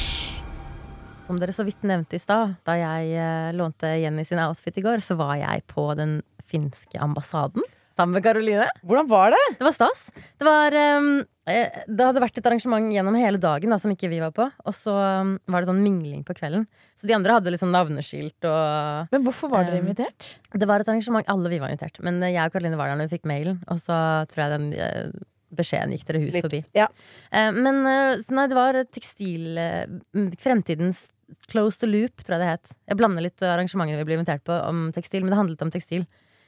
[1.24, 4.84] Som dere så vidt nevnte i stad, da jeg eh, lånte Jenny sin outfit i
[4.84, 6.18] går, så var jeg på den
[6.52, 7.64] finske ambassaden
[7.96, 8.68] sammen med Karoline.
[8.84, 9.42] Hvordan var det?
[9.56, 10.04] Det var stas.
[10.36, 11.08] Det var eh,
[11.48, 14.46] Det hadde vært et arrangement gjennom hele dagen da, som ikke vi var på.
[14.68, 16.66] Og så um, var det sånn mingling på kvelden.
[16.98, 20.34] Så de andre hadde sånn navneskilt og Men hvorfor var dere Um, invitert?
[20.52, 22.00] Det var et arrangement, alle vi var invitert.
[22.04, 23.98] Men eh, jeg og Karoline var der når vi fikk mailen, og så
[24.30, 25.12] tror jeg den eh,
[25.58, 26.48] beskjeden gikk dere hus Slipp.
[26.48, 26.62] forbi.
[26.76, 26.88] Ja.
[27.30, 31.08] Uh, men uh, så nei, det var tekstil Uh, Fremtidens
[31.52, 32.74] Close the Loop, tror jeg det het.
[32.88, 36.06] Jeg blander litt arrangementene vi ble invitert på om tekstil, men det handlet om tekstil.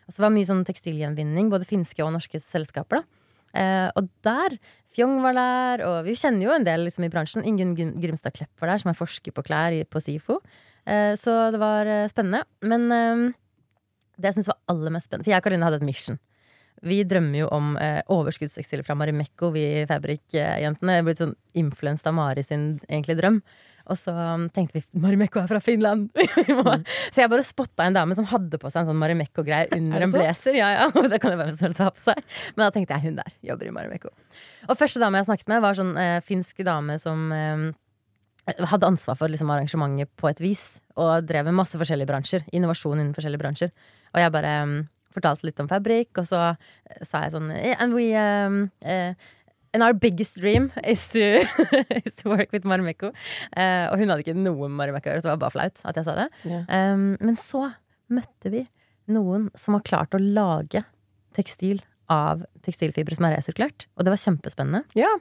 [0.09, 3.05] Og så var det mye sånn tekstilgjenvinning, både finske og norske selskaper.
[3.05, 3.20] da
[3.55, 4.59] eh, Og der
[4.91, 7.45] Fjong var der, og vi kjenner jo en del liksom, i bransjen.
[7.47, 10.41] Ingunn Grimstad Klepp var der, som er forsker på klær på SIFO.
[10.83, 12.43] Eh, så det var eh, spennende.
[12.67, 12.89] Men
[14.21, 16.19] det jeg syns var aller mest spennende For jeg og Karoline hadde et mission.
[16.87, 21.01] Vi drømmer jo om eh, overskuddstekstiler fra Marimekko, vi Fabrik-jentene.
[21.05, 23.41] Blitt sånn influenset av Mari sin egentlig drøm.
[23.91, 26.09] Og så um, tenkte vi Marimekko er fra Finland!
[26.15, 29.99] Vi så jeg bare spotta en dame som hadde på seg en sånn Marimekko-greie under
[29.99, 30.57] Er en blazer.
[30.59, 32.23] Ja, ja, Det kan jo hvem som helst ha på seg.
[32.55, 34.13] Men da tenkte jeg hun der jobber i Marimekko.
[34.69, 37.67] Og første dame jeg snakket med, var sånn eh, finsk dame som eh,
[38.71, 40.63] hadde ansvar for liksom, arrangementet på et vis,
[41.01, 42.47] og drev med masse forskjellige bransjer.
[42.57, 43.75] Innovasjon innen forskjellige bransjer.
[44.15, 44.79] Og jeg bare um,
[45.15, 49.15] fortalte litt om fabrikk, og så eh, sa jeg sånn "Eh, And we um, eh,
[49.73, 51.45] And our biggest dream is to,
[52.05, 53.13] is to work with Marimekko.
[53.55, 55.85] Uh, og hun hadde ikke noe med Marimekko å gjøre, så det var bare flaut
[55.87, 56.27] at jeg sa det.
[56.43, 56.65] Yeah.
[56.67, 57.69] Um, men så
[58.11, 58.65] møtte vi
[59.11, 60.83] noen som har klart å lage
[61.39, 63.87] tekstil av tekstilfibre som er resirkulert.
[63.95, 64.83] Og det var kjempespennende.
[64.99, 65.13] Ja.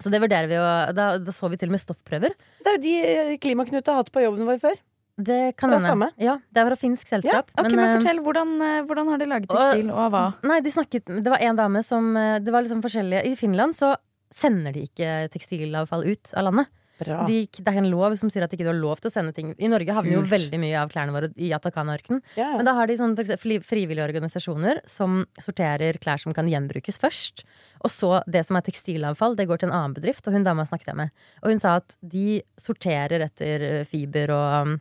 [0.00, 0.64] Så det vurderer vi jo
[0.96, 2.32] Da, da så vi til og med stoffprøver.
[2.64, 4.80] Det er jo de eh, Klimaknut har hatt på jobben vår før.
[5.26, 6.10] Det kan hende.
[6.18, 7.50] Ja, det var et finsk selskap.
[7.58, 10.24] Ok, men men, fortell, hvordan, eh, hvordan har de laget tekstil, og og hva?
[10.48, 13.76] Nei, de snakket Det var en dame som eh, Det var liksom forskjellige I Finland
[13.76, 13.94] så
[14.32, 16.68] sender de ikke tekstilavfall ut av landet.
[17.00, 17.22] Bra.
[17.24, 19.32] De, det er en lov som sier at ikke du har lov til å sende
[19.32, 22.20] ting I Norge havner jo veldig mye av klærne våre i Atacama-ørkenen.
[22.36, 22.58] Yeah.
[22.58, 27.42] Men da har de sånn fri- frivillige organisasjoner som sorterer klær som kan gjenbrukes først.
[27.80, 30.28] Og så det som er tekstilavfall, det går til en annen bedrift.
[30.28, 31.10] Og hun dama snakket jeg med.
[31.40, 34.76] Og hun sa at de sorterer etter eh, fiber og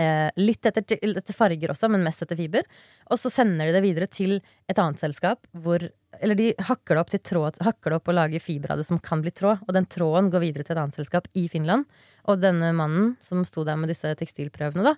[0.00, 2.66] eh, litt etter, etter farger også, men mest etter fiber.
[3.10, 7.00] Og så sender de det videre til et annet selskap hvor Eller de hakker det
[7.02, 9.60] opp til tråd, hakker det opp og lager fiber av det som kan bli tråd.
[9.66, 11.84] Og den tråden går videre til et annet selskap i Finland.
[12.24, 14.94] Og denne mannen som sto der med disse tekstilprøvene, da,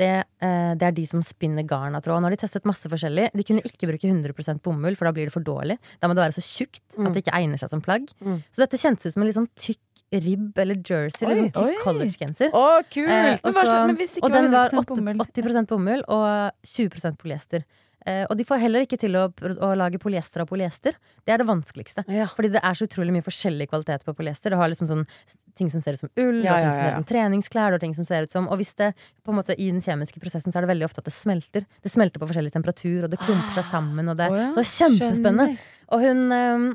[0.00, 2.22] det, eh, det er de som spinner garn av tråd.
[2.22, 3.28] Nå har de testet masse forskjellig.
[3.36, 5.76] De kunne ikke bruke 100% bomull, for da blir det for dårlig.
[6.00, 8.08] Da må det være så tjukt at det ikke egner seg som plagg.
[8.24, 8.40] Mm.
[8.48, 11.50] Så dette kjentes ut som en litt sånn tykk ribb eller jersey, eller Oi.
[11.54, 12.50] sånn collegegenser.
[12.56, 13.10] Å, kult!
[13.10, 15.20] Eh, Men og men den var 80% bomull?
[15.22, 17.64] 80 bomull og 20% polyester.
[18.08, 20.96] Eh, og de får heller ikke til å, å lage polyester av polyester.
[21.26, 22.04] Det er det vanskeligste.
[22.08, 22.30] Ja.
[22.32, 24.54] Fordi det er så utrolig mye forskjellig kvalitet på polyester.
[24.54, 25.04] Du har liksom sånn
[25.58, 27.82] ting som ser ut som ull, Ja, ja, ting som ser ut som treningsklær, og
[27.82, 28.94] ting som ser ut som Og hvis det
[29.26, 31.66] på en måte i den kjemiske prosessen så er det veldig ofte at det smelter.
[31.84, 34.64] Det smelter på forskjellig temperatur, og det klumper seg sammen, og det oh, ja, Så
[34.80, 35.50] kjempespennende.
[35.52, 35.76] skjønner.
[35.90, 36.70] Og hun eh,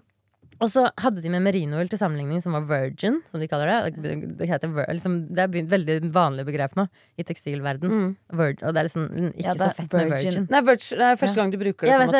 [0.63, 3.99] og så hadde de med merinoull til sammenligning, som var virgin, som de kaller det.
[4.39, 6.87] Det, heter, liksom, det er et veldig vanlig begrep nå
[7.19, 7.91] i tekstilverden.
[7.91, 8.09] Mm.
[8.39, 10.31] Virg, og det er liksom ikke Ja, er så fett fett med virgin.
[10.31, 10.47] virgin.
[10.53, 11.91] Nei, virgin, det er første gang du bruker det.
[11.91, 12.11] Jeg på en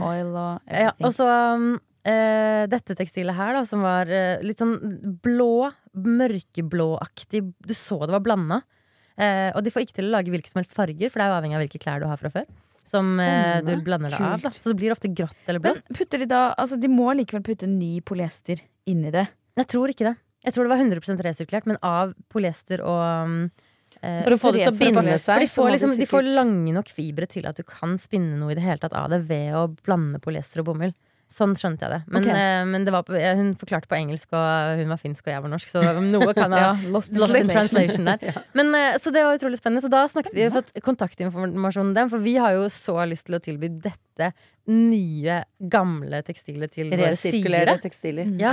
[0.00, 0.44] måte.
[0.46, 1.68] og Ja, og så um,
[2.08, 4.76] eh, dette tekstilet her, da, som var uh, litt sånn
[5.24, 7.44] blå, mørkeblåaktig.
[7.68, 8.62] Du så det var blanda.
[9.20, 11.34] Uh, og de får ikke til å lage hvilke som helst farger, for det er
[11.34, 12.48] jo avhengig av hvilke klær du har fra før.
[12.92, 14.42] Som eh, du blander det av.
[14.44, 14.52] Da.
[14.52, 15.96] Så det blir ofte grått eller Men blått.
[15.96, 19.26] putter de da Altså, de må likevel putte ny polyester inni det.
[19.56, 20.16] Jeg tror ikke det.
[20.42, 23.36] Jeg tror det var 100 resirkulert, men av polyester og um,
[24.00, 25.44] eh, For å få det til å binde For seg.
[25.44, 28.58] de får, liksom, de får lange nok fibre til at du kan spinne noe i
[28.58, 30.94] det hele tatt av det ved å blande polyester og bomull.
[31.32, 32.00] Sånn skjønte jeg det.
[32.12, 32.36] Men, okay.
[32.36, 35.44] eh, men det var eh, hun forklarte på engelsk, og hun var finsk, og jeg
[35.44, 38.10] var norsk, så noe kan ha Ja, lost Lost in translation.
[38.10, 38.22] der.
[38.28, 38.44] ja.
[38.58, 39.84] Men, eh, så det var utrolig spennende.
[39.86, 42.98] Så da snakket vi, vi har fått kontaktinformasjon om dem, for vi har jo så
[43.08, 44.11] lyst til å tilby dette
[44.70, 48.28] nye, gamle tekstiler til våre Resirkulere tekstiler.
[48.38, 48.52] Ja,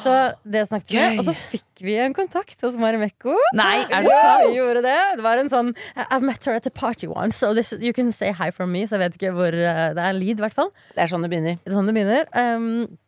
[0.00, 0.14] så
[0.48, 1.18] det snakket vi.
[1.20, 3.36] Og så fikk vi en kontakt hos Marimekko.
[3.58, 4.46] Nei, er det sant?
[4.46, 4.96] vi gjorde det.
[5.18, 5.74] Det var en sånn
[6.06, 8.86] I've met her at a party once, so this, you can say hi from me.
[8.88, 10.72] Så jeg vet ikke hvor eh, Det er en lead, i hvert fall.
[10.96, 11.60] Det er sånn det begynner.
[11.60, 12.28] Det er sånn det begynner.
[12.32, 12.98] Um,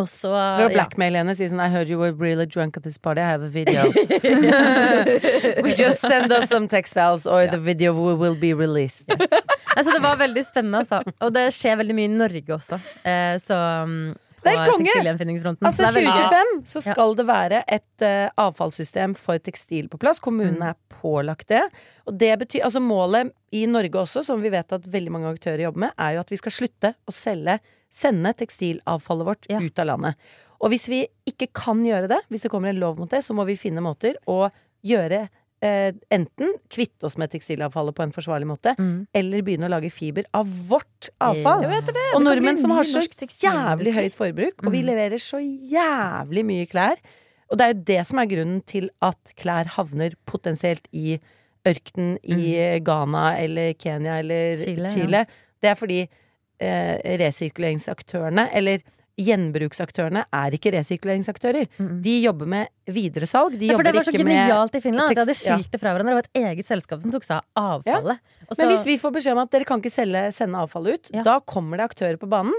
[0.00, 1.34] og så For å blackmaile henne.
[1.36, 3.20] Si sånn I heard you were really drunk at this party.
[3.20, 3.92] I have a video.
[5.82, 9.10] Just send us some textiles or the video will be released.
[9.76, 11.00] Altså, det var veldig spennende, altså.
[11.20, 12.78] Og det skjer veldig mye i Norge også.
[13.08, 14.94] Eh, så um, Det er konge!
[14.96, 19.88] Altså Så det er veldig- 2025 så skal det være et uh, avfallssystem for tekstil
[19.92, 20.20] på plass.
[20.24, 21.62] Kommunene er pålagt det.
[22.08, 25.66] Og det betyr, altså Målet i Norge også, som vi vet at veldig mange aktører
[25.66, 27.60] jobber med, er jo at vi skal slutte å selge,
[27.92, 29.60] sende tekstilavfallet vårt Ja.
[29.60, 30.16] ut av landet.
[30.62, 33.34] Og hvis vi ikke kan gjøre det, hvis det kommer en lov mot det, så
[33.34, 34.50] må vi finne måter å
[34.84, 35.28] gjøre
[35.64, 39.06] eh, enten kvitte oss med tekstilavfallet på en forsvarlig måte, Mm.
[39.14, 41.62] eller begynne å lage fiber av vårt avfall.
[41.62, 41.94] Ja, det.
[42.16, 44.86] Og nordmenn som har så jævlig høyt forbruk, og vi Mm.
[44.88, 46.96] leverer så jævlig mye klær.
[47.48, 51.20] Og det er jo det som er grunnen til at klær havner potensielt i
[51.64, 55.12] ørkenen i Ghana eller Kenya eller Chile, Chile.
[55.12, 55.24] ja.
[55.62, 56.08] Det er fordi
[56.60, 58.82] eh, resirkuleringsaktørene, eller
[59.20, 61.66] gjenbruksaktørene, er ikke resirkuleringsaktører.
[61.78, 61.90] Mm.
[62.04, 63.58] De jobber med videresalg.
[63.60, 65.92] De Ja, for det var så genialt i Finland at de hadde skilt det fra
[65.92, 66.14] hverandre.
[66.14, 68.18] Det var et eget selskap som tok seg av avfallet.
[68.48, 71.10] Og Men hvis vi får beskjed om at dere kan ikke selge, sende avfallet ut,
[71.12, 71.22] Ja.
[71.22, 72.54] da kommer det aktører på banen.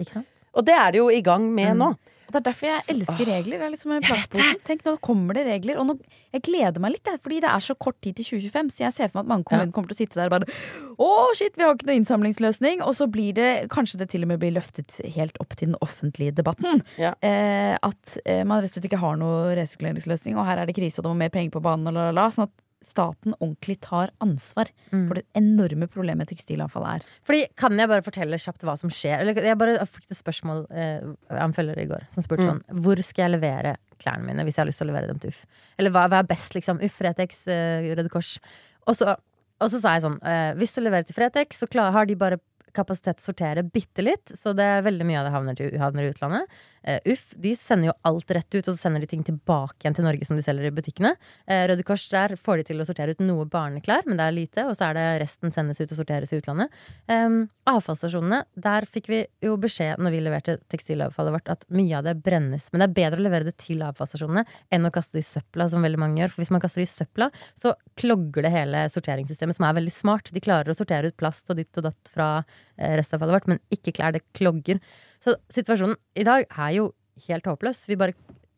[0.53, 1.77] Og det er det jo i gang med Mm.
[1.79, 1.97] nå.
[2.29, 3.59] Det er derfor jeg elsker regler.
[3.59, 4.59] Det er liksom plastposen.
[4.67, 5.79] Tenk, nå kommer det regler.
[5.81, 5.95] Og nå,
[6.33, 8.71] jeg gleder meg litt, fordi det er så kort tid til 2025.
[8.73, 10.57] Så jeg ser for meg at mange kommuner kommer til å sitte der og bare
[11.03, 12.83] Å, shit, vi har ikke noe innsamlingsløsning.
[12.87, 15.79] Og så blir det Kanskje det til og med blir løftet helt opp til den
[15.83, 16.83] offentlige debatten.
[17.01, 17.13] Ja.
[17.25, 20.77] Eh, at eh, man rett og slett ikke har noe resirkuleringsløsning, og her er det
[20.77, 22.29] krise, og det må mer penger på banen, og la, la, la.
[22.33, 22.55] Sånn at
[22.85, 25.07] staten ordentlig tar ansvar Mm.
[25.07, 27.01] for det enorme problemet tekstilavfall er.
[27.25, 29.19] Fordi, Kan jeg bare fortelle kjapt hva som skjer?
[29.21, 32.61] Eller, jeg bare fikk et spørsmål eh, av en følger i går som spurte Mm.
[32.61, 35.19] sånn Hvor skal jeg levere klærne mine hvis jeg har lyst til å levere dem
[35.19, 35.45] til Uff?
[35.79, 36.81] Eller hva, hva er best, liksom?
[36.83, 38.39] Uff, Fretex, eh, Røde Kors.
[38.87, 39.15] Og så,
[39.61, 42.15] og så sa jeg sånn eh, Hvis du leverer til Fretex, så klar, har de
[42.15, 42.39] bare
[42.73, 44.25] kapasitet til å sortere bitte litt.
[44.33, 46.47] Så det er veldig mye av det havner, til, havner i utlandet.
[46.83, 49.95] Eh, Uff, de sender jo alt rett ut, og så sender de ting tilbake igjen
[49.97, 51.13] til Norge som de selger i butikkene.
[51.47, 54.35] Uh, Røde Kors, der får de til å sortere ut noe barneklær, men det er
[54.35, 54.65] lite.
[54.67, 56.73] Og så er det resten sendes ut og sorteres i utlandet.
[57.07, 62.07] Um, avfallsstasjonene, der fikk vi jo beskjed når vi leverte tekstilavfallet vårt, at mye av
[62.07, 62.67] det brennes.
[62.71, 65.69] Men det er bedre å levere det til avfallsstasjonene enn å kaste det i søpla,
[65.71, 66.35] som veldig mange gjør.
[66.35, 67.29] For hvis man kaster det i søpla,
[67.59, 70.33] så klogger det hele sorteringssystemet, som er veldig smart.
[70.35, 73.63] De klarer å sortere ut plast og ditt og datt fra eh, restavfallet vårt, men
[73.73, 74.13] ikke klær.
[74.13, 74.83] Det klogger.
[75.23, 76.89] Så situasjonen i dag er jo
[77.29, 77.85] helt håpløs.
[77.87, 78.13] Vi bare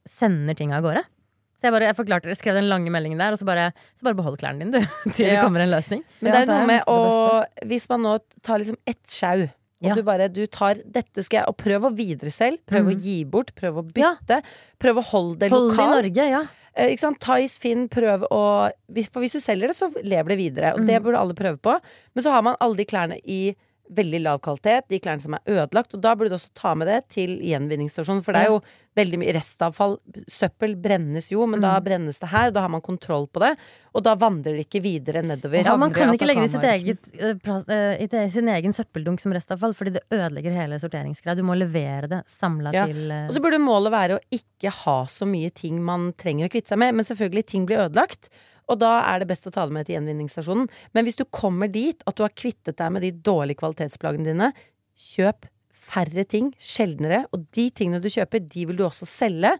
[0.09, 1.03] sender ting av gårde.
[1.55, 4.03] Så jeg bare jeg forklarte, jeg skrev den lange meldingen der, og så bare, så
[4.03, 5.11] bare behold klærne dine, du.
[5.15, 5.43] Til det Ja.
[5.45, 6.01] kommer en løsning.
[6.21, 6.97] Men det er det er noe med å
[7.69, 9.95] Hvis man nå tar liksom ett sjau, og Ja.
[9.95, 12.59] du bare du tar dette skal jeg Og prøv å videre selv.
[12.67, 13.01] prøv å Mhm.
[13.01, 14.15] gi bort, prøv å Ja.
[14.19, 14.41] bytte.
[14.79, 15.87] Prøv å holde det Hold det i.
[15.87, 16.43] Norge, ja.
[16.75, 17.19] Eh, ikke sant?
[17.21, 18.71] Thais, Finn, prøv å
[19.11, 20.73] For hvis du selger det, så lever det videre.
[20.75, 21.03] Og det Mhm.
[21.05, 21.79] burde alle prøve på.
[22.13, 23.55] Men så har man alle de klærne i
[23.93, 25.93] veldig lav kvalitet, de klærne som er ødelagt.
[25.93, 28.23] Og da burde du også ta med det til gjenvinningsstasjonen.
[28.25, 28.61] For det er jo
[28.95, 29.97] veldig mye restavfall.
[30.31, 31.65] Søppel brennes jo, men Mm.
[31.67, 33.57] da brennes det her, og da har man kontroll på det.
[33.93, 35.63] Og da vandrer det ikke videre nedover.
[35.65, 40.03] Ja, man kan ikke legge det i te- sin egen søppeldunk som restavfall, fordi det
[40.11, 41.35] ødelegger hele sorteringsgreia.
[41.37, 42.85] Du må levere det samla Ja.
[42.87, 43.27] til uh...
[43.27, 46.69] Og så burde målet være å ikke ha så mye ting man trenger å kvitte
[46.73, 46.95] seg med.
[46.95, 48.29] Men selvfølgelig, ting blir ødelagt.
[48.71, 50.69] Og da er det best å ta det med til gjenvinningsstasjonen.
[50.97, 54.51] Men hvis du kommer dit at du har kvittet deg med de dårlige kvalitetsplaggene dine,
[54.95, 55.45] kjøp
[55.85, 57.25] færre ting, sjeldnere.
[57.35, 59.53] Og de tingene du kjøper, de vil du også selge.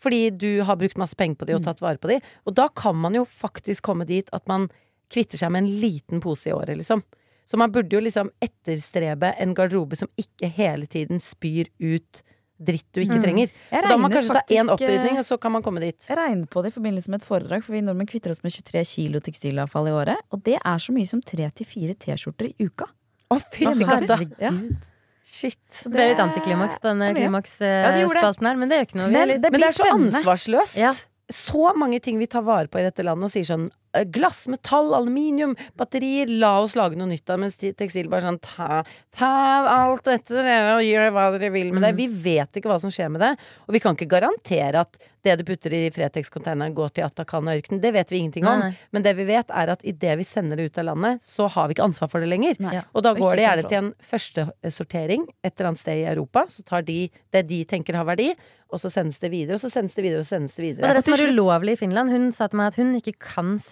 [0.00, 2.20] Fordi du har brukt masse penger på de og tatt vare på de.
[2.48, 4.68] Og da kan man jo faktisk komme dit at man
[5.12, 7.02] kvitter seg med en liten pose i året, liksom.
[7.50, 12.20] Så man burde jo liksom etterstrebe en garderobe som ikke hele tiden spyr ut
[12.60, 13.50] dritt du ikke trenger.
[13.72, 15.80] Og da må man kanskje kanskje ta én opprydning, eh, og så kan man komme
[15.80, 15.96] dit.
[16.08, 18.52] Jeg regner på det i forbindelse med et foredrag, for vi nordmenn kvitter oss med
[18.52, 20.20] 23 kilo tekstilavfall i året.
[20.30, 22.88] Og det er så mye som tre til fire T-skjorter i uka.
[23.30, 24.18] Å, fytti katta!
[24.20, 24.90] Herregud.
[25.30, 25.60] Shit.
[25.84, 29.10] Det ble litt antiklimaks på denne Ja, det klimaksspalten her, men det gjør ikke noe.
[29.12, 30.16] Men det Men det er så spennende.
[30.18, 30.78] ansvarsløst.
[30.80, 30.92] Ja.
[31.30, 33.68] Så mange ting vi tar vare på i dette landet og sier sånn
[34.14, 38.40] glass, metall, aluminium, batterier, la oss lage noe nytt av Mens ti- tekstil bare sånn
[38.40, 38.82] ta,
[39.16, 39.30] ta
[39.74, 41.94] alt dette dere og gjør hva dere vil med det.
[41.98, 43.32] Vi vet ikke hva som skjer med det.
[43.66, 47.80] Og vi kan ikke garantere at det du putter i Fretex-containeren går til Atacana-ørkenen.
[47.82, 48.62] Det vet vi ingenting om.
[48.62, 48.78] Nei, nei.
[48.96, 51.68] Men det vi vet er at idet vi sender det ut av landet, så har
[51.68, 52.56] vi ikke ansvar for det lenger.
[52.64, 52.78] Nei.
[52.96, 56.46] Og da går det gjerne til en førstesortering et eller annet sted i Europa.
[56.48, 58.30] Så tar de det de tenker har verdi,
[58.70, 60.66] og så sendes det videre, og så sendes det videre, og så sendes det Og
[60.68, 60.82] videre.
[60.86, 62.10] det er det som er ulovlig i Finland.
[62.14, 63.70] Hun sa til meg at hun ikke kan sendes,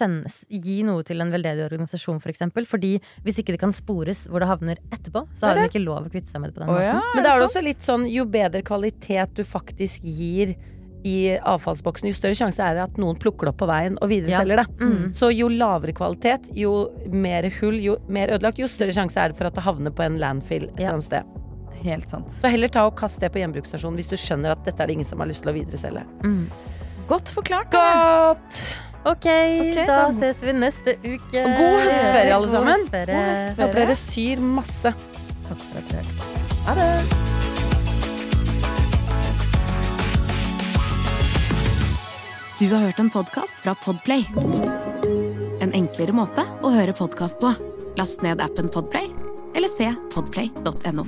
[0.49, 2.95] gi noe til en veldedig organisasjon, for eksempel, fordi
[3.25, 6.11] hvis ikke det kan spores hvor det havner etterpå, så har de ikke lov å
[6.13, 6.89] kvitte seg med det på den måten.
[6.89, 10.55] ja, Men da er det også litt sånn jo bedre kvalitet du faktisk gir
[11.07, 14.09] i avfallsboksen, jo større sjanse er det at noen plukker det opp på veien og
[14.11, 14.65] videreselger det.
[14.83, 15.05] Mm.
[15.15, 16.73] Så jo lavere kvalitet, jo
[17.13, 20.03] mer hull, jo mer ødelagt, jo større sjanse er det for at det havner på
[20.03, 20.91] en landfill et Ja.
[20.91, 21.23] annet sted.
[21.85, 22.27] Helt sant.
[22.35, 24.97] Så heller ta og kast det på gjenbruksstasjonen hvis du skjønner at dette er det
[24.97, 26.03] ingen som har lyst til å videreselge.
[26.27, 26.43] Mm.
[27.07, 27.71] Godt forklart.
[27.71, 28.59] Godt!
[29.05, 31.39] Ok, Ok, da ses vi neste uke.
[31.39, 32.83] Og god høstferie, alle God sammen.
[32.83, 33.15] høstferie.
[33.15, 33.67] God høstferie.
[33.69, 34.93] Håper dere syr masse.
[35.47, 36.23] Takk for at dere hørte på.
[36.67, 36.89] Ha det.
[42.59, 44.25] Du har hørt en podkast fra Podplay.
[45.63, 47.53] En enklere måte å høre podkast på.
[47.99, 49.07] Last ned appen Podplay,
[49.55, 51.07] eller se podplay.no.